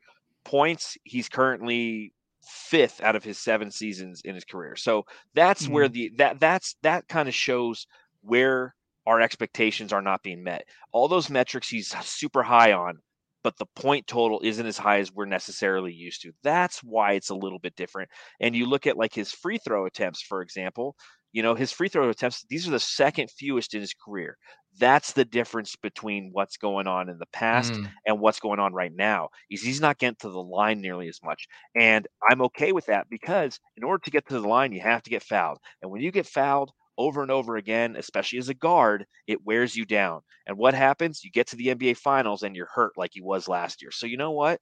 [0.45, 2.13] Points, he's currently
[2.45, 4.75] fifth out of his seven seasons in his career.
[4.77, 5.05] So
[5.35, 7.87] that's where the that that's that kind of shows
[8.23, 8.75] where
[9.07, 10.65] our expectations are not being met.
[10.93, 12.99] All those metrics he's super high on,
[13.45, 16.33] but the point total isn't as high as we're necessarily used to.
[16.43, 18.11] That's why it's a little bit different.
[18.41, 20.97] And you look at like his free throw attempts, for example,
[21.33, 24.37] you know, his free throw attempts, these are the second fewest in his career.
[24.79, 27.93] That's the difference between what's going on in the past Mm.
[28.07, 31.21] and what's going on right now is he's not getting to the line nearly as
[31.23, 31.47] much.
[31.77, 35.03] And I'm okay with that because in order to get to the line, you have
[35.03, 35.59] to get fouled.
[35.83, 39.77] And when you get fouled over and over again, especially as a guard, it wears
[39.77, 40.23] you down.
[40.47, 41.23] And what happens?
[41.23, 43.91] You get to the NBA finals and you're hurt like he was last year.
[43.91, 44.61] So you know what?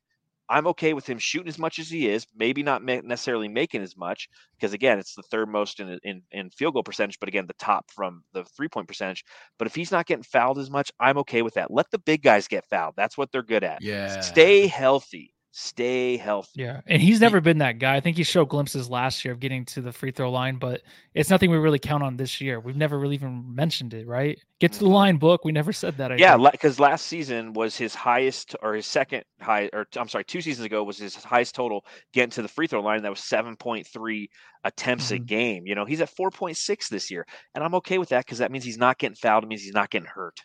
[0.51, 3.83] I'm okay with him shooting as much as he is, maybe not ma- necessarily making
[3.83, 4.29] as much,
[4.59, 7.55] because again, it's the third most in, in in field goal percentage, but again, the
[7.55, 9.25] top from the three point percentage.
[9.59, 11.71] But if he's not getting fouled as much, I'm okay with that.
[11.73, 12.95] Let the big guys get fouled.
[12.97, 13.83] That's what they're good at.
[13.83, 14.21] Yeah.
[14.21, 15.35] Stay healthy.
[15.53, 16.51] Stay healthy.
[16.55, 17.95] Yeah, and he's never been that guy.
[17.95, 20.83] I think he showed glimpses last year of getting to the free throw line, but
[21.15, 22.59] it's nothing we really count on this year.
[22.59, 24.37] We've never really even mentioned it, right?
[24.59, 24.91] Get to the Mhm.
[24.91, 25.45] line, book.
[25.45, 26.11] We never said that.
[26.11, 26.43] I Yeah, think.
[26.53, 30.67] because last season was his highest, or his second high, or I'm sorry, two seasons
[30.67, 33.03] ago was his highest total getting to the free throw line.
[33.03, 34.29] That was 7.3
[34.65, 35.27] attempts a Mhm.
[35.27, 35.67] game.
[35.67, 38.65] You know, he's at 4.6 this year, and I'm okay with that because that means
[38.65, 39.45] he's not getting fouled.
[39.45, 40.41] It means he's not getting hurt.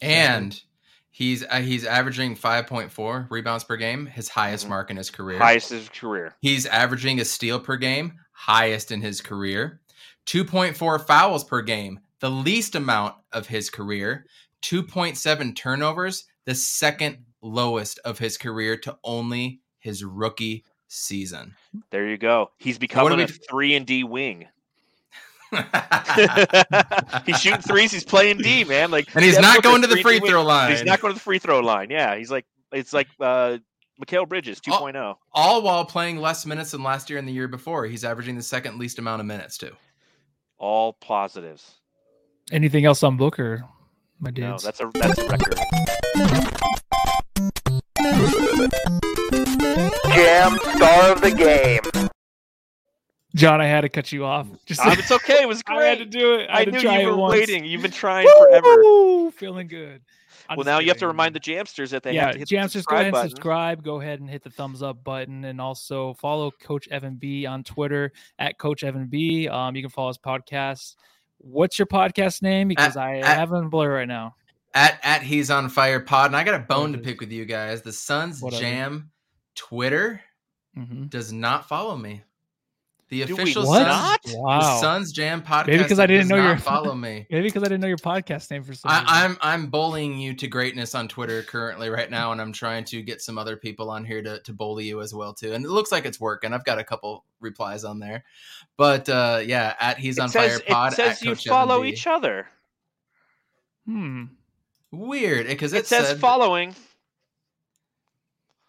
[0.00, 0.60] And
[1.14, 4.70] he's uh, he's averaging 5.4 rebounds per game, his highest Mhm.
[4.70, 5.38] mark in his career.
[5.38, 6.34] Highest in his career.
[6.40, 9.80] He's averaging a steal per game, highest in his career.
[10.26, 14.26] 2.4 fouls per game, the least amount of his career.
[14.62, 21.54] 2.7 turnovers, the second lowest of his career to only his rookie season.
[21.90, 22.50] There you go.
[22.58, 24.46] He's becoming we- a three and D wing.
[27.26, 27.92] he's shooting threes.
[27.92, 28.90] He's playing D, man.
[28.90, 30.70] Like, and he's not going to the free throw line.
[30.70, 31.90] He's not going to the free throw line.
[31.90, 33.58] Yeah, he's like it's like uh
[34.02, 34.80] Mikal Bridges oh.
[34.80, 35.14] 2.0.
[35.32, 37.86] all while playing less minutes than last year and the year before.
[37.86, 39.72] He's averaging the second least amount of minutes too.
[40.58, 41.78] All positives.
[42.52, 43.64] Anything else on Booker,
[44.20, 44.64] my dudes?
[44.64, 45.58] No, that's a that's a record.
[50.14, 52.03] Jam star of the game.
[53.34, 54.46] John, I had to cut you off.
[54.64, 55.42] Just Um, it's okay.
[55.42, 55.78] It was great.
[55.80, 56.48] I had to do it.
[56.50, 57.64] I, I, knew you were waiting.
[57.64, 59.30] You've been trying forever.
[59.32, 60.02] Feeling good.
[60.48, 62.38] I'm Well, just now you have to remind the Jamsters that they yeah, have to
[62.38, 63.30] hit the Jamsters, go ahead and button.
[63.30, 63.82] subscribe.
[63.82, 67.64] Go ahead and hit the thumbs up button, and also follow Coach Evan B on
[67.64, 69.48] Twitter at Coach Evan B.
[69.48, 70.96] Um, you can follow his podcast.
[71.38, 72.68] What's your podcast name?
[72.68, 74.34] Because I at- have it in blur right now.
[74.74, 77.44] At at he's on fire pod, and I got a bone to pick with you
[77.46, 77.80] guys.
[77.82, 79.10] The Suns Jam
[79.54, 80.20] Twitter
[80.74, 82.22] hmm does not follow me.
[83.10, 83.86] The Do we official What?
[83.86, 84.60] Suns, not?
[84.62, 85.66] the Suns Jam podcast.
[85.66, 87.26] Maybe because I didn't know not your- follow me.
[87.30, 89.06] Maybe because I didn't know your podcast name for some reason.
[89.06, 92.84] I, I'm I'm bullying you to greatness on Twitter currently right now, and I'm trying
[92.86, 95.52] to get some other people on here to, to bully you as well too.
[95.52, 96.54] And it looks like it's working.
[96.54, 98.24] I've got a couple replies on there,
[98.78, 100.92] but uh, yeah, at he's on it says, fire pod.
[100.94, 101.92] it says you Coach follow Evan B.
[101.92, 102.46] each other.
[103.86, 104.24] Hmm.
[104.90, 106.74] Weird because It, it, says said following.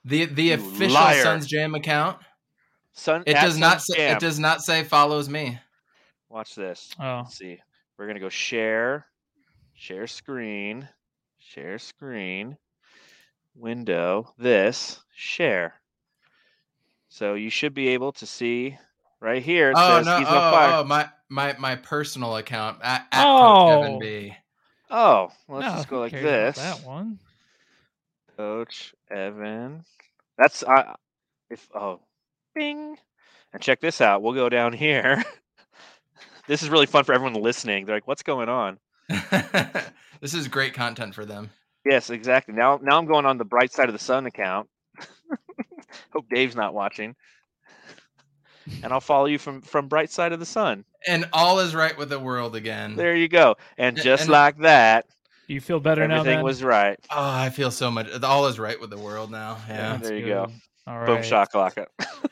[0.04, 1.24] the the official liar.
[1.24, 2.18] Suns Jam account.
[2.96, 5.60] Sun, It does not say it does not say follows me.
[6.30, 6.90] Watch this.
[7.00, 7.18] Oh.
[7.24, 7.60] Let's see.
[7.98, 9.06] We're gonna go share,
[9.74, 10.88] share screen,
[11.38, 12.58] share screen,
[13.56, 14.34] window.
[14.38, 15.74] This share.
[17.10, 18.78] So you should be able to see
[19.20, 19.72] right here.
[19.72, 20.18] It Oh says no!
[20.20, 20.74] he's Oh, fire.
[20.80, 23.66] oh, my my my personal account at, at Oh.
[23.66, 24.36] Coach Evan B.
[24.90, 26.58] Oh, well, let's No, just go like this.
[26.58, 27.20] That one.
[28.38, 29.84] Coach Evan.
[30.38, 30.96] That's I.
[31.50, 32.00] If oh,
[32.56, 32.98] bing,
[33.54, 34.22] and check this out.
[34.22, 35.24] We'll go down here.
[36.48, 37.86] this is really fun for everyone listening.
[37.86, 38.80] They're like, "What's going on?"
[40.22, 41.52] this is great content for them.
[41.86, 42.56] Yes, exactly.
[42.56, 44.68] Now, now I'm going on the Bright Side of the Sun account.
[46.12, 47.16] Hope Dave's not watching.
[48.82, 50.86] And I'll follow you from from Bright Side of the Sun.
[51.08, 52.96] And all is right with the world again.
[52.96, 53.58] There you go.
[53.78, 55.06] And just and- like that,
[55.48, 56.22] you feel better now?
[56.22, 56.98] everything was right.
[57.12, 58.12] Oh, I feel so much.
[58.24, 59.58] All is right with the world now.
[59.68, 59.98] Yeah.
[59.98, 60.48] That's there you go.
[60.88, 61.06] Good.
[61.06, 61.24] Boom right.
[61.24, 61.86] shakalaka.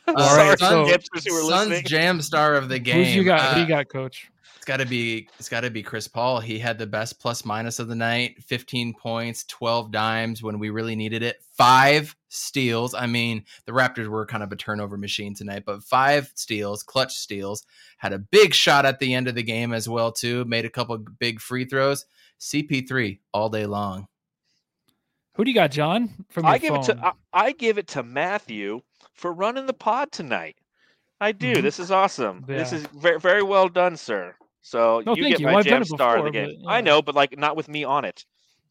[0.08, 1.82] All Sorry, right, so- hipsters who were Suns.
[1.84, 2.97] Jam Star of the game.
[3.06, 3.54] Who's you got?
[3.56, 4.30] Who Uh, you got, Coach?
[4.56, 5.28] It's got to be.
[5.39, 6.39] It's got to be Chris Paul.
[6.39, 8.41] He had the best plus minus of the night.
[8.43, 11.43] Fifteen points, twelve dimes when we really needed it.
[11.58, 12.93] Five steals.
[12.93, 17.14] I mean, the Raptors were kind of a turnover machine tonight, but five steals, clutch
[17.14, 17.66] steals.
[17.97, 20.45] Had a big shot at the end of the game as well too.
[20.45, 22.06] Made a couple big free throws.
[22.39, 24.08] CP3 all day long.
[25.36, 26.10] Who do you got, John?
[26.30, 28.82] From I give it to I, I give it to Matthew
[29.14, 30.56] for running the pod tonight.
[31.20, 31.54] I do.
[31.56, 31.62] Mhm.
[31.62, 32.44] This is awesome.
[32.48, 34.36] This is very very well done, sir.
[34.62, 35.48] So No, you get you.
[35.48, 36.62] my Well, jam star of the game.
[36.64, 38.26] but, I know, but like not with me on it.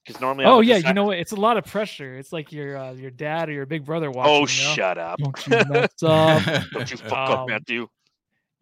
[0.04, 1.18] Because normally Oh yeah, you know what?
[1.18, 2.16] It's a lot of pressure.
[2.18, 4.32] It's like your uh, your dad or your big brother watching.
[4.32, 4.46] Oh, you know?
[4.74, 5.18] shut up!
[5.18, 6.42] Don't you mess up.
[6.72, 7.88] Don't you fuck up, Um, Matthew.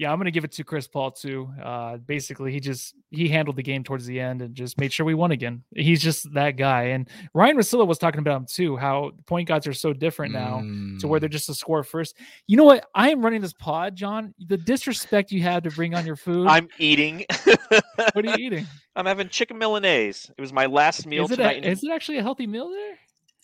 [0.00, 1.50] Yeah, I'm gonna give it to Chris Paul too.
[1.62, 5.04] Uh, basically, he just he handled the game towards the end and just made sure
[5.04, 5.62] we won again.
[5.76, 6.84] He's just that guy.
[6.84, 8.78] And Ryan Rosillo was talking about him too.
[8.78, 10.60] How point guards are so different now
[11.00, 11.20] to where Mm.
[11.20, 12.16] they're just a score first.
[12.46, 12.86] You know what?
[12.94, 14.32] I am running this pod, John.
[14.46, 16.46] The disrespect you had to bring on your food.
[16.48, 17.26] I'm eating.
[17.44, 18.66] what are you eating?
[18.96, 20.30] I'm having chicken Milanese.
[20.36, 21.62] It was my last meal Is it, tonight.
[21.64, 22.98] a, is it actually a healthy meal there?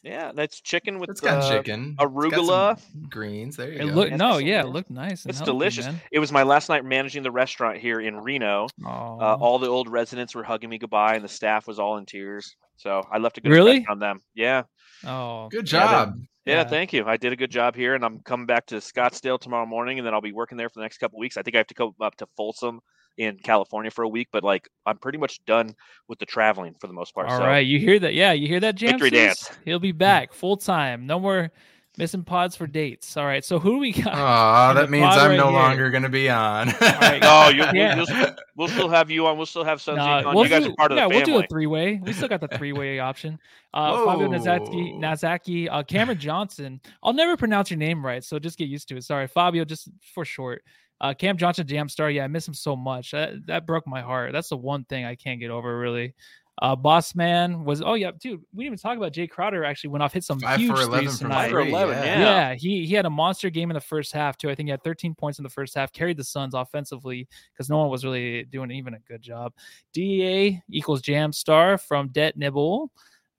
[0.07, 1.97] Yeah, that's chicken with It's got uh, chicken.
[1.99, 2.79] It's got arugula.
[2.93, 3.57] some greens.
[3.57, 3.95] There you It go.
[3.95, 5.27] look no, yeah, it looked nice.
[5.27, 5.87] It's healthy, delicious.
[5.87, 6.01] man.
[6.13, 8.69] It was my last night managing the restaurant here in Reno.
[8.85, 12.07] Uh, all the old residents were hugging me goodbye, and the staff was all in
[12.07, 12.55] tears.
[12.77, 13.77] So I left a good Really?
[13.79, 14.21] impression on them.
[14.35, 14.63] Yeah.
[15.07, 16.15] oh, Good Yeah, they- job.
[16.45, 17.05] yeah, Thank you.
[17.07, 20.07] I did a good job here, and I'm coming back to Scottsdale tomorrow morning, and
[20.07, 21.37] then I'll be working there for the next couple weeks.
[21.37, 22.81] I think I have to go up to Folsom
[23.19, 25.75] in California for a week, but like I'm pretty much done
[26.09, 27.29] with the traveling for the most part.
[27.29, 28.15] All so right, you hear that?
[28.15, 28.91] Yeah, you hear that, Jamses?
[28.93, 29.51] Victory dance.
[29.65, 31.07] He'll be back full time.
[31.07, 31.51] No more
[31.99, 33.17] missing pods for dates.
[33.17, 34.13] All right, so who do we got?
[34.15, 35.53] Oh, that means I'm right no here.
[35.53, 36.69] longer going to be on.
[36.79, 37.21] right.
[37.23, 37.97] No, you, Yeah.
[37.97, 39.39] we'll, we'll, we'll still have you on.
[39.39, 40.35] We'll still have Sunzi Nah, on.
[40.35, 41.99] we'll you guys do- are part of yeah, the we'll do a three way.
[42.03, 43.39] We still got the three way option.
[43.73, 46.83] Uh, Fabio Nazaki, Nazaki uh, Cameron Johnson.
[47.03, 49.05] I'll never pronounce your name right, so just get used to it.
[49.05, 50.63] Sorry, Fabio, just for short.
[51.01, 52.11] Uh, Cam Johnson, Jam Star.
[52.11, 53.11] Yeah, I miss him so much.
[53.11, 54.33] That, that broke my heart.
[54.33, 56.15] That's the one thing I can't get over, really.
[56.63, 57.83] Uh, Boss Man was.
[57.83, 58.41] Oh yeah, dude.
[58.55, 59.63] We didn't even talk about Jae Crowder.
[59.63, 61.51] Actually, went off hit some Five huge for 11 threes tonight.
[61.51, 62.21] For three, 11, yeah.
[62.21, 62.55] Yeah.
[62.55, 64.49] he he had a monster game in the first half too.
[64.49, 65.93] I think he had 13 points in the first half.
[65.93, 69.53] Carried the Suns offensively because no one was really doing even a good job.
[69.93, 72.91] DEA equals Jam Star from Det Nibble.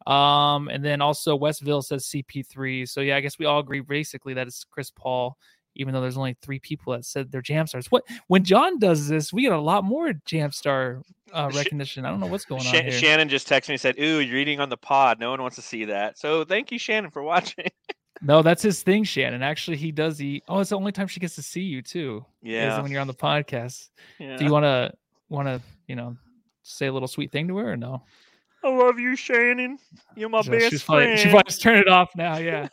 [0.05, 2.87] Um, and then also Westville says CP3.
[2.87, 5.37] So yeah, I guess we all agree basically that it's Chris Paul,
[5.77, 7.87] even though there's only three people that said they're Jam Stars.
[7.89, 11.01] What when John does this, we get a lot more Jam Star
[11.33, 12.05] uh, recognition.
[12.05, 12.91] I don't know what's going on here.
[12.91, 15.19] Shannon just texted me and said, "Ooh, you're eating on the pod.
[15.19, 17.67] No one wants to see that." So thank you, Shannon, for watching.
[18.19, 19.43] No, that's his thing, Shannon.
[19.43, 20.43] Actually, he does eat.
[20.47, 22.25] Oh, it's the only time she gets to see you too.
[22.41, 22.81] is Yeah.
[22.81, 23.89] when you're on the podcast.
[24.17, 24.37] yeah.
[24.37, 24.91] Do you want to
[25.29, 26.17] want to you know
[26.63, 28.01] say a little sweet thing to her or no?
[28.63, 29.77] I love you, Shannon.
[30.15, 31.19] You're my So best she's probably, friend.
[31.19, 32.37] she probably just turn it off now.
[32.37, 32.67] Yeah.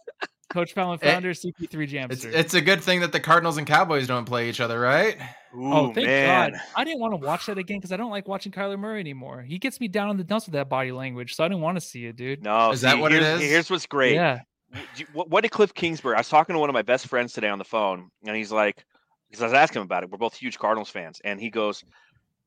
[0.54, 2.32] Coach Fallon Eh, founder, CP3 It's, Jamster.
[2.32, 5.16] it's a good thing that the Cardinals and Cowboys don't play each other, right?
[5.54, 6.52] Ooh, oh, thank man.
[6.52, 6.60] God.
[6.76, 9.42] I didn't want to watch that again because I don't like watching Kyler Murray anymore.
[9.42, 11.76] He gets me down in the dumps with that body language, so I didn't want
[11.76, 12.42] to see it, dude.
[12.44, 13.40] No, Is that what it here's.
[13.40, 14.14] Here's what's great.
[14.14, 14.40] Yeah.
[14.72, 16.14] W- do you- What, what did Kliff Kingsbury?
[16.14, 18.52] I was talking to one of my best friends today on the phone, and he's
[18.52, 18.84] like,
[19.28, 20.10] because I was asking him about it.
[20.10, 21.82] We're both huge Cardinals fans, and he goes,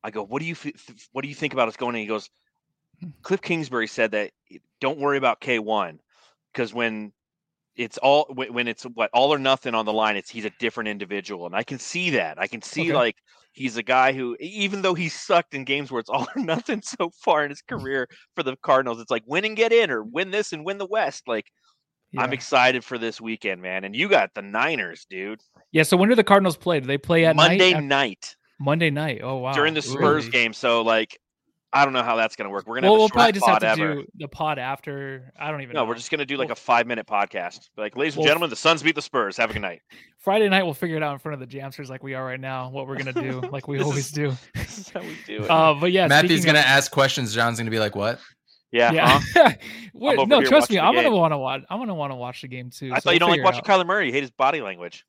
[0.03, 2.07] "I go, what do you f- what do you think about us going?" in?" He
[2.07, 2.29] goes,
[3.01, 3.09] Hmm.
[3.21, 4.31] Kliff Kingsbury said that
[4.79, 5.99] don't worry about K one
[6.53, 7.11] because when
[7.77, 10.17] it's all when it's what all or nothing on the line.
[10.17, 12.39] It's he's a different individual, and I can see that.
[12.39, 12.93] I can see Okay.
[12.93, 13.15] like
[13.53, 16.81] he's a guy who, even though he's sucked in games where it's all or nothing
[16.81, 17.79] so far in his mm.
[17.79, 20.11] career for the Cardinals, it's like win and get in, or mm.
[20.11, 21.23] win this and win the West.
[21.27, 21.45] Like
[22.17, 23.83] I'm excited for this weekend, man.
[23.83, 25.41] And you got the Niners, dude.
[25.71, 25.83] Yeah.
[25.83, 26.79] So when do the Cardinals play?
[26.79, 27.83] Do they play at Monday night?
[27.83, 29.21] night Monday night.
[29.23, 29.53] Oh wow.
[29.53, 30.53] during the Spurs game.
[30.53, 31.17] So like,
[31.77, 32.65] I don't know how that's gonna work.
[32.67, 33.95] We're gonna Well, have we'll probably just have to ever.
[33.95, 35.31] do the pod after.
[35.39, 35.89] I don't even No, know.
[35.89, 37.69] we're just gonna do like Well- a five minute podcast.
[37.77, 39.37] Like, ladies and Well, gentlemen, the Suns beat the Spurs.
[39.37, 39.81] Have a good night.
[40.17, 40.63] Friday night.
[40.63, 42.69] We'll figure it out in front of the Jamsters like we are right now.
[42.69, 44.35] What we're gonna do, like we always is- do.
[44.55, 45.49] this is how we do it.
[45.49, 47.33] Uh, but yeah, Matthew's gonna ask questions.
[47.33, 48.19] John's gonna be like, "What?"
[48.71, 48.91] yeah.
[48.91, 49.19] Yeah.
[49.33, 49.51] huh?
[49.93, 50.79] Wait, no, trust me.
[50.79, 51.61] I'm the gonna want to watch.
[51.69, 52.91] I'm gonna want to watch the game too.
[52.93, 53.79] I so thought you we'll don't like watching out.
[53.79, 54.07] Kyler Murray.
[54.07, 55.05] You hate his body language.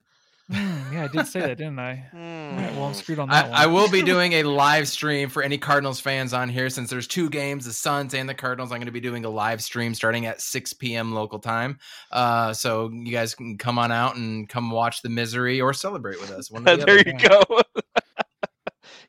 [0.51, 2.07] Hmm, yeah, I did say that, didn't I?
[2.14, 3.59] All right, well, I'm screwed on that I, one.
[3.59, 7.07] I will be doing a live stream for any Cardinals fans on here since there's
[7.07, 8.72] two games, the Suns and the Cardinals.
[8.72, 11.12] I'm going to be doing a live stream starting at 6 p.m.
[11.12, 11.78] local time.
[12.11, 16.18] Uh, so you guys can come on out and come watch the misery or celebrate
[16.18, 16.51] with us.
[16.51, 17.11] One the there other.
[17.11, 17.42] you go.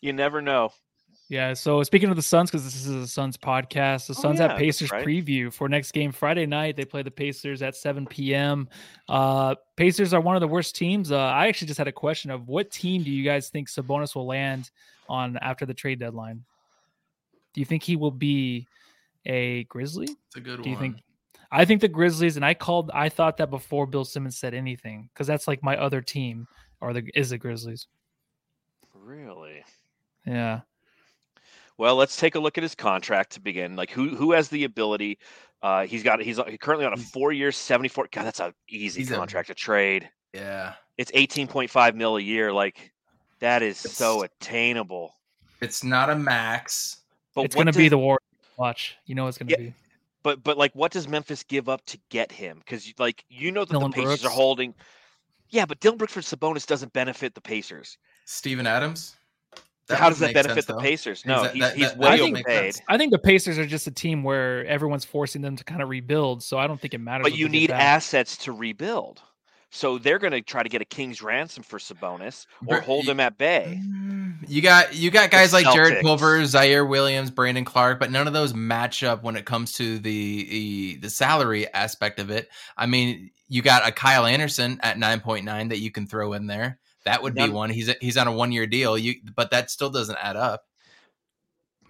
[0.02, 0.74] you never know.
[1.30, 1.54] Yeah.
[1.54, 4.48] So speaking of the Suns, because this is a Suns podcast, the Oh, Suns yeah,
[4.50, 5.06] have Pacers right.
[5.06, 6.76] preview for next game Friday night.
[6.76, 8.68] They play the Pacers at 7 p.m.
[9.08, 11.12] Uh, Pacers are one of the worst teams.
[11.12, 14.16] Uh, I actually just had a question of what team do you guys think Sabonis
[14.16, 14.72] will land
[15.08, 16.44] on after the trade deadline?
[17.54, 18.68] Do you think he will be
[19.26, 20.08] a Grizzly?
[20.28, 20.82] It's a good Do you one.
[20.94, 20.98] think?
[21.52, 22.90] I think the Grizzlies, and I called.
[22.94, 26.48] I thought that before Bill Simmons said anything, because that's like my other team,
[26.80, 27.88] or the is the Grizzlies.
[28.94, 29.64] Really?
[30.28, 30.62] Yeah.
[31.80, 33.78] Well, let's take a look at his contract to begin.
[33.78, 35.18] Like, who who has the ability?
[35.62, 38.10] Uh, he's got he's currently on a four year, seventy four.
[38.12, 40.10] God, that's a easy He's a- contract to trade.
[40.34, 40.74] yeah.
[40.98, 42.52] It's eighteen point five mil a year.
[42.52, 42.92] Like,
[43.40, 45.14] that is so attainable.
[45.62, 46.98] It's not a max.
[47.34, 48.20] But it's what gonna be the war.
[48.58, 49.74] Watch, you know it's gonna Yeah, be.
[50.22, 52.58] But but like, what does Memphis give up to get him?
[52.60, 54.74] Because like you know that Dylan the Pacers are holding.
[55.48, 57.98] Yeah, but Dillon Brooks for Sabonis doesn't benefit the Pacers.
[58.26, 59.16] Steven Adams.
[59.98, 60.80] How does that benefit sense, the though.
[60.80, 61.26] Pacers?
[61.26, 62.76] No, that- he's, that- he's that- way that would overpaid.
[62.88, 65.90] I think the Pacers are just a team where everyone's forcing them to kind of
[65.90, 66.44] rebuild.
[66.44, 67.24] So I don't think it matters.
[67.24, 69.22] But you need assets to rebuild.
[69.72, 73.12] So they're going to try to get a king's ransom for Sabonis or hold y-
[73.12, 73.80] him at bay.
[73.80, 76.02] Mm, You got you got guys like Jarrett Celtics.
[76.02, 80.00] Culver, Ziaire Williams, Brandon Clarke, but none of those match up when it comes to
[80.00, 82.50] the the, the salary aspect of it.
[82.78, 86.34] I mean, you got a Kyle Anderson at nine point nine that you can throw
[86.34, 86.80] in there.
[87.10, 87.70] That would be None- one.
[87.70, 88.97] He's a, he's on a one year deal.
[88.97, 90.62] You but that still doesn't add up.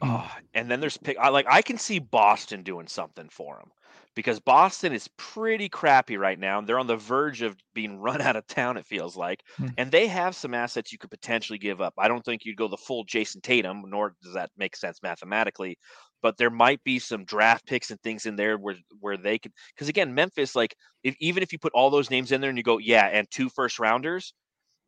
[0.01, 1.17] Oh, and then there's pick.
[1.20, 3.70] I like I can see Boston doing something for him
[4.15, 6.61] because Boston is pretty crappy right now.
[6.61, 8.78] They're on the verge of being run out of town.
[8.78, 9.67] It feels like, Hmm.
[9.78, 11.93] and they have some assets you could potentially give up.
[11.97, 15.78] I don't think you'd go the full Jayson Tatum, nor does that make sense mathematically.
[16.22, 19.51] But there might be some draft picks and things in there where where they could.
[19.76, 22.57] Because again, Memphis, like if even if you put all those names in there and
[22.57, 24.34] you go, yeah, and two first rounders,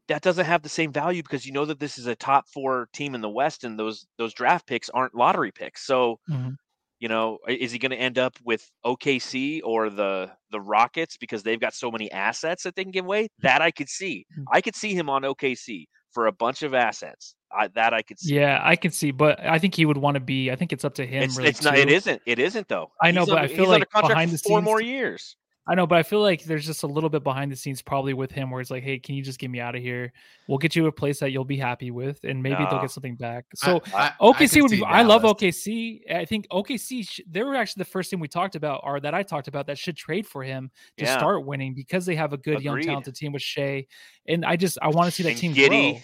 [0.07, 2.89] that doesn't have the same value because you know that this is a top four
[2.93, 5.85] team in the West, and those those draft picks aren't lottery picks.
[5.85, 6.55] So, Mhm.
[6.99, 11.43] you know, is he going to end up with OKC or the the Rockets because
[11.43, 13.27] they've got so many assets that they can give away?
[13.39, 14.25] That I could see.
[14.37, 14.43] Mm.
[14.51, 17.35] I could see him on OKC for a bunch of assets.
[17.53, 18.35] I, that I could see.
[18.35, 20.51] Yeah, I can see, but I think he would want to be.
[20.51, 21.23] I think it's up to him.
[21.23, 21.77] it's really, it's not.
[21.77, 22.21] It isn't.
[22.25, 22.91] It isn't though.
[23.01, 25.35] I know, He's but I feel under like behind the four scenes- more years.
[25.67, 28.15] I know, but I feel like there's just a little bit behind the scenes probably
[28.15, 30.11] with him where it's like, hey, can you just get me out of here?
[30.47, 33.15] We'll get you a place that you'll be happy with, and maybe they'll get something
[33.15, 33.45] back.
[33.55, 34.83] So I, I- I OKC can would be.
[34.83, 36.11] I love OKC.
[36.11, 37.19] I think OKC.
[37.29, 39.77] They were actually the first team we talked about, or that I talked about, that
[39.77, 41.15] should trade for him to Yeah.
[41.17, 43.85] start winning because they have a good young talented team with Shai,
[44.27, 45.91] and I just I want to see that team Giddey.
[45.91, 46.01] grow.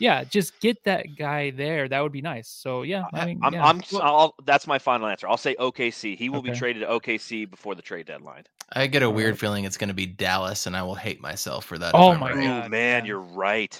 [0.00, 1.86] Yeah, just get that guy there.
[1.88, 2.48] That would be nice.
[2.48, 3.64] So yeah, I mean, I'm, yeah.
[3.66, 5.28] I'm I'll, that's my final answer.
[5.28, 6.16] I'll say OKC.
[6.16, 8.44] He will be traded to OKC before the trade deadline.
[8.72, 9.38] I get a All weird right.
[9.38, 11.94] feeling it's going to be Dallas, and I will hate myself for that.
[11.94, 12.44] Oh my right.
[12.44, 12.64] God.
[12.64, 13.08] Oh man, yeah.
[13.08, 13.70] you're right.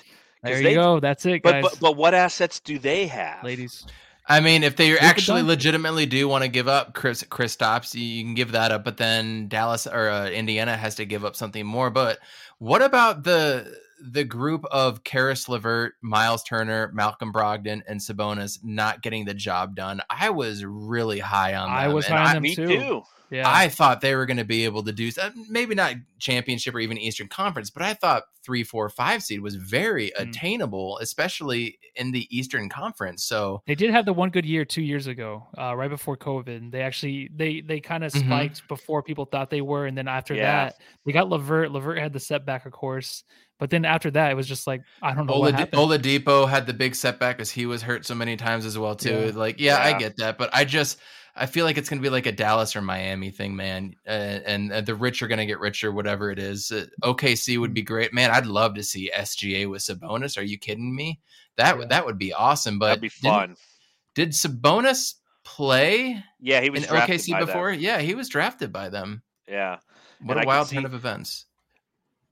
[0.44, 1.00] 'Cause there you they- go.
[1.00, 1.62] That's it, But, guys.
[1.64, 3.42] but but what assets do they have?
[3.42, 3.86] ladies.
[4.28, 5.46] I mean, if they Luka actually Doncic.
[5.46, 8.84] legitimately do want to give up Chris Kristaps, you, you can give that up.
[8.84, 11.90] But then Dallas or uh, Indiana has to give up something more.
[11.90, 12.18] But
[12.58, 19.02] what about the the group of Caris LeVert, Miles Turner, Malcolm Brogdon, and Sabonis not
[19.02, 20.00] getting the job done?
[20.10, 21.76] I was really high on them.
[21.76, 22.66] I was and high on I, them Me too.
[22.66, 23.02] too.
[23.32, 26.74] Yeah, I thought they were going to be able to do uh, maybe not championship
[26.74, 30.28] or even Eastern Conference, but I thought three, four, five seed was very Mm.
[30.30, 33.22] attainable, especially in the Eastern Conference.
[33.22, 36.72] So They did have the one good year two years ago, uh, right before COVID.
[36.72, 38.26] They actually they they kind of Mhm.
[38.26, 40.64] spiked before people thought they were, and then after Yeah.
[40.64, 40.74] that
[41.06, 41.70] they got Levert.
[41.70, 43.22] Levert had the setback, of course,
[43.60, 45.80] but then after that it was just like I don't know what Olad- happened.
[45.80, 49.26] Oladipo had the big setback because he was hurt so many times as well too.
[49.26, 49.32] Yeah.
[49.38, 50.98] Like, yeah, I get that, but I just
[51.36, 53.94] I feel like it's going to be like a Dallas or Miami thing, man.
[54.04, 56.72] Uh, and uh, the rich are going to get richer, whatever it is.
[56.72, 58.32] Uh, OKC would be great, man.
[58.32, 60.36] I'd love to see SGA with Sabonis.
[60.36, 61.20] Are you kidding me?
[61.56, 61.84] That Yeah.
[61.86, 62.80] that would be awesome.
[62.80, 63.54] But That'd be fun.
[64.16, 67.46] Did Sabonis play Yeah, he was in drafted OKC by them.
[67.46, 67.72] before?
[67.72, 69.22] Yeah, he was drafted by them.
[69.48, 69.78] Yeah.
[70.22, 71.46] What And a I wild see- turn of events.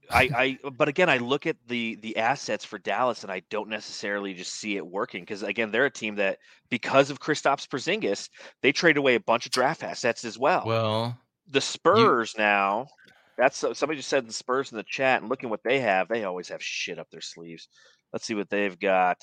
[0.09, 3.69] I, I but again I look at the the assets for Dallas and I don't
[3.69, 6.39] necessarily just see it working because again they're a team that
[6.69, 8.29] because of Kristaps Porzingis
[8.61, 10.63] they trade away a bunch of draft assets as well.
[10.65, 12.87] Well, the Spurs now
[13.37, 16.23] that's somebody just said the Spurs in the chat and looking what they have they
[16.23, 17.67] always have shit up their sleeves.
[18.13, 19.17] Let's see what they've got.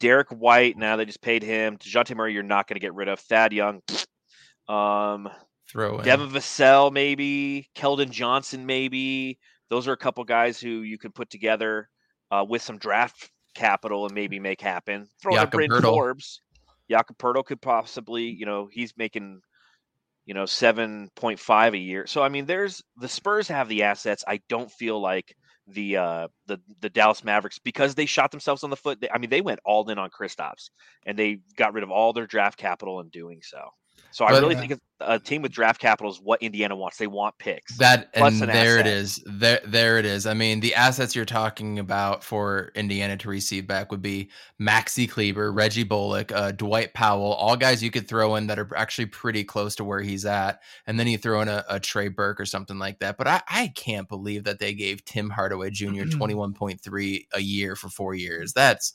[0.00, 1.76] Derrick White now they just paid him.
[1.78, 3.20] Dejounte Murray you're not going to get rid of.
[3.20, 3.82] Thad Young.
[4.66, 5.28] Um
[5.68, 6.04] throw in.
[6.04, 9.38] Devin Vassell, maybe Keldon Johnson, maybe.
[9.74, 11.88] Those are a couple guys who you can put together
[12.30, 15.08] uh, with some draft capital and maybe make happen.
[15.20, 15.82] Throw in Bryn.
[15.82, 16.40] Forbes.
[16.88, 19.40] Jakob Poeltl could possibly, you know, he's making,
[20.26, 22.06] you know, seven point five a year.
[22.06, 24.22] So I mean, there's the Spurs have the assets.
[24.28, 25.34] I don't feel like
[25.66, 29.00] the uh the the Dallas Mavericks because they shot themselves on the foot.
[29.00, 30.70] They, I mean, they went all in on Kristaps
[31.04, 33.70] and they got rid of all their draft capital in doing so.
[34.14, 36.98] So I really think it's- a team with draft capital is what Indiana wants.
[36.98, 37.76] They want picks.
[37.78, 38.86] That and an there it asset.
[38.86, 39.22] is.
[39.26, 40.24] There there it is.
[40.24, 45.10] I mean, the assets you're talking about for Indiana to receive back would be Maxi
[45.10, 49.06] Kleber, Reggie Bullock, uh, Dwight Powell, all guys you could throw in that are actually
[49.06, 52.40] pretty close to where he's at, and then you throw in a, a Trey Burke
[52.40, 53.18] or something like that.
[53.18, 55.70] But I, I can't believe that they gave Tim Hardaway
[56.34, 58.52] one point three a year for four years.
[58.52, 58.94] That's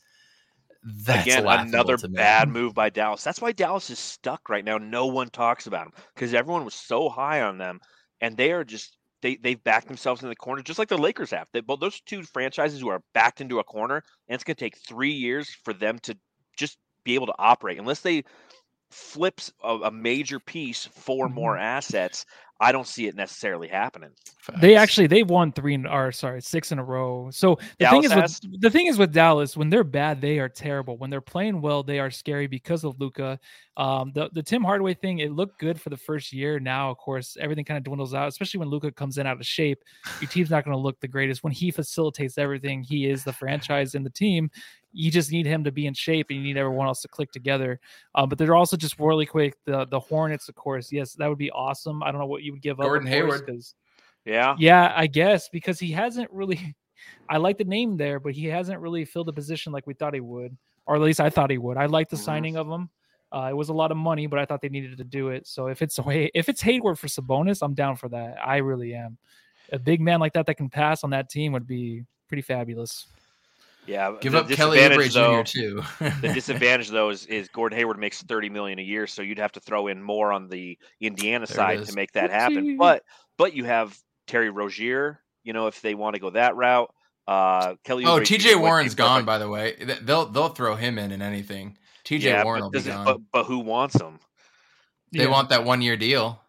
[0.84, 3.24] that's Again, another bad move by Dallas.
[3.24, 4.78] That's why Dallas is stuck right now.
[4.78, 7.80] No one talks about them because everyone was so high on them,
[8.22, 11.32] and they are just they they've backed themselves in the corner, just like the Lakers
[11.32, 11.48] have.
[11.52, 14.60] They, both those two franchises who are backed into a corner, and it's going to
[14.64, 16.16] take three years for them to
[16.56, 18.24] just be able to operate unless they
[18.92, 21.58] flips a, a major piece for more Mm-hmm.
[21.58, 22.26] assets.
[22.62, 24.10] I don't see it necessarily happening.
[24.60, 27.30] They actually they've won three in, or sorry six in a row.
[27.32, 28.42] So the Dallas thing is has?
[28.44, 30.98] with the thing is with Dallas when they're bad they are terrible.
[30.98, 33.40] When they're playing well they are scary because of Luka.
[33.80, 36.60] Um, the the Tim Hardaway thing it looked good for the first year.
[36.60, 39.46] Now of course everything kind of dwindles out, especially when Luka comes in out of
[39.46, 39.80] shape.
[40.20, 41.44] Your team's not going to look the greatest.
[41.44, 44.52] When he facilitates everything, he is the franchise in the team.
[44.92, 47.32] You just need him to be in shape, and you need everyone else to click
[47.32, 47.80] together.
[48.16, 49.56] Um, but they're also just really quick.
[49.66, 52.04] The the Hornets, of course, yes, that would be awesome.
[52.04, 53.76] I don't know what you would give Gordon up, of course,
[54.26, 56.76] Yeah, yeah, I guess because he hasn't really.
[57.30, 60.14] I like the name there, but he hasn't really filled a position like we thought
[60.14, 61.78] he would, or at least I thought he would.
[61.78, 62.26] I like the Mhm.
[62.26, 62.90] signing of him.
[63.32, 65.46] Uh, it was a lot of money, but I thought they needed to do it.
[65.48, 68.38] So if it's Hay- if it's Hayward for Sabonis, I'm down for that.
[68.44, 69.18] I really am.
[69.72, 73.06] A big man like that that can pass on that team would be pretty fabulous.
[73.86, 74.14] yeah.
[74.22, 75.44] give up Kelly Oubre Jr.
[75.44, 75.84] too.
[76.22, 79.52] the disadvantage though is, is Gordon Hayward makes 30 million a year, so you'd have
[79.54, 82.66] to throw in more on the Indiana There side to make that happen.
[82.66, 82.78] Whoopsie.
[82.78, 83.04] But
[83.38, 86.92] but you have Terry Rozier, you know, if they want to go that route.
[87.28, 88.60] Uh Kelly Oh, Oubre TJ Jr.
[88.60, 89.26] Warren's gone, perfect.
[89.28, 89.76] by the way.
[90.02, 91.78] They'll they'll throw him in in anything.
[92.10, 93.06] TJ yeah, Warren but, will be it- gone.
[93.06, 94.20] but but who wants him?
[95.12, 95.30] they Yeah.
[95.30, 96.42] want that one year deal.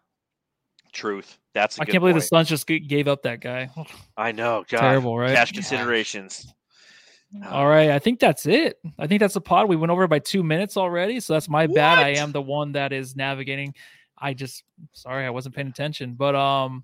[0.91, 1.37] Truth.
[1.53, 2.47] That's a I good can't believe the point.
[2.47, 3.69] Suns just gave up that guy.
[4.17, 4.79] I know, God.
[4.79, 5.33] Terrible, right?
[5.35, 5.55] Cash Yeah.
[5.55, 6.53] considerations.
[7.49, 8.77] All right, I think that's it.
[8.99, 9.69] I think that's the pod.
[9.69, 11.97] We went over by two minutes already, so that's my bad.
[11.99, 13.73] I am the one that is navigating.
[14.17, 16.83] I just sorry I wasn't paying attention, but um,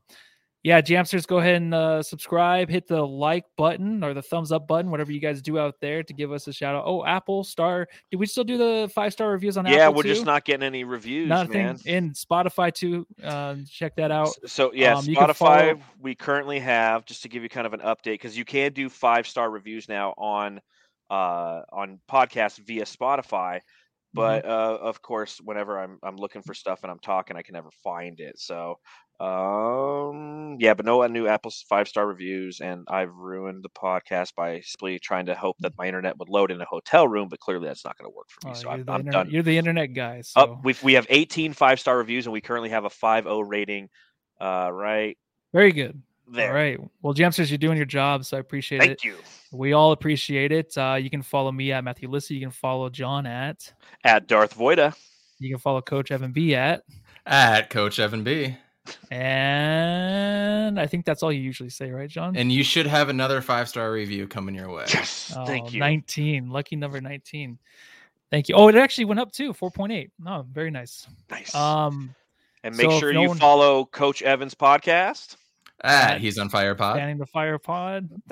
[0.68, 4.68] yeah, Jamsters, go ahead and uh, subscribe, hit the like button or the thumbs up
[4.68, 6.84] button, whatever you guys do out there to give us a shout out.
[6.86, 7.88] Oh, Apple star.
[8.12, 9.94] Do we still do the five star reviews on Yeah, Apple?
[9.94, 11.80] we're just not getting any reviews, nothing man.
[11.86, 13.08] in Spotify too.
[13.24, 14.28] Uh, check that out.
[14.46, 15.82] So yeah, Um, Spotify.
[16.02, 18.90] We currently have just to give you kind of an update because you can do
[18.90, 20.60] five star reviews now on
[21.10, 23.62] uh on podcasts via Spotify.
[23.62, 24.16] Mm-hmm.
[24.16, 27.54] But uh, of course, whenever I'm I'm looking for stuff and I'm talking, I can
[27.54, 28.38] never find it.
[28.38, 28.80] So
[29.20, 34.62] um yeah, but no new Apple five star reviews, and I've ruined the podcast by
[34.62, 37.68] simply trying to hope that my internet would load in a hotel room, but clearly
[37.68, 38.52] that's not going to work for me.
[38.52, 39.30] Oh, so you're, I'm, the I'm internet, done.
[39.32, 40.22] you're the internet guy.
[40.22, 43.44] So Up, we we have 18 five star reviews, and we currently have a 5.0
[43.48, 43.90] rating.
[44.40, 45.18] Uh, right
[45.54, 46.02] very good.
[46.28, 46.50] there.
[46.50, 46.80] All right.
[47.02, 48.86] Well, Jamsters, you're doing your job, so I appreciate it.
[48.86, 49.16] Thank you.
[49.52, 50.78] We all appreciate it.
[50.78, 52.36] Uh, you can follow me at Matthew Lissy.
[52.36, 53.74] You can follow John at.
[54.04, 54.96] At Darth Voida.
[55.40, 56.84] You can follow Coach Evan B at.
[57.26, 58.56] At Coach Evan B.
[59.12, 62.36] And I think that's all you usually say, right, John?
[62.36, 64.86] And you should have another five star review coming your way.
[64.94, 65.34] Yes.
[65.36, 65.80] Oh, Thank you.
[65.80, 66.50] 19.
[66.50, 67.58] Lucky number 19.
[68.30, 68.56] Thank you.
[68.56, 69.54] Oh, it actually went up too.
[69.54, 70.10] 4.8.
[70.20, 71.08] No, very nice.
[71.32, 71.56] Nice.
[71.56, 72.14] Um,
[72.64, 75.38] and make so sure no you one- follow Coach Evans' podcast.
[75.84, 76.98] At He's on Fire Pod.
[76.98, 78.10] Fanning the Fire Pod.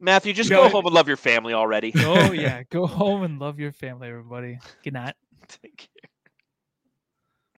[0.00, 0.62] Matthew, just No.
[0.64, 1.92] go home and love your family already.
[1.96, 4.58] Oh yeah, go home and love your family, everybody.
[4.82, 5.14] Good night.
[5.46, 6.10] Take care.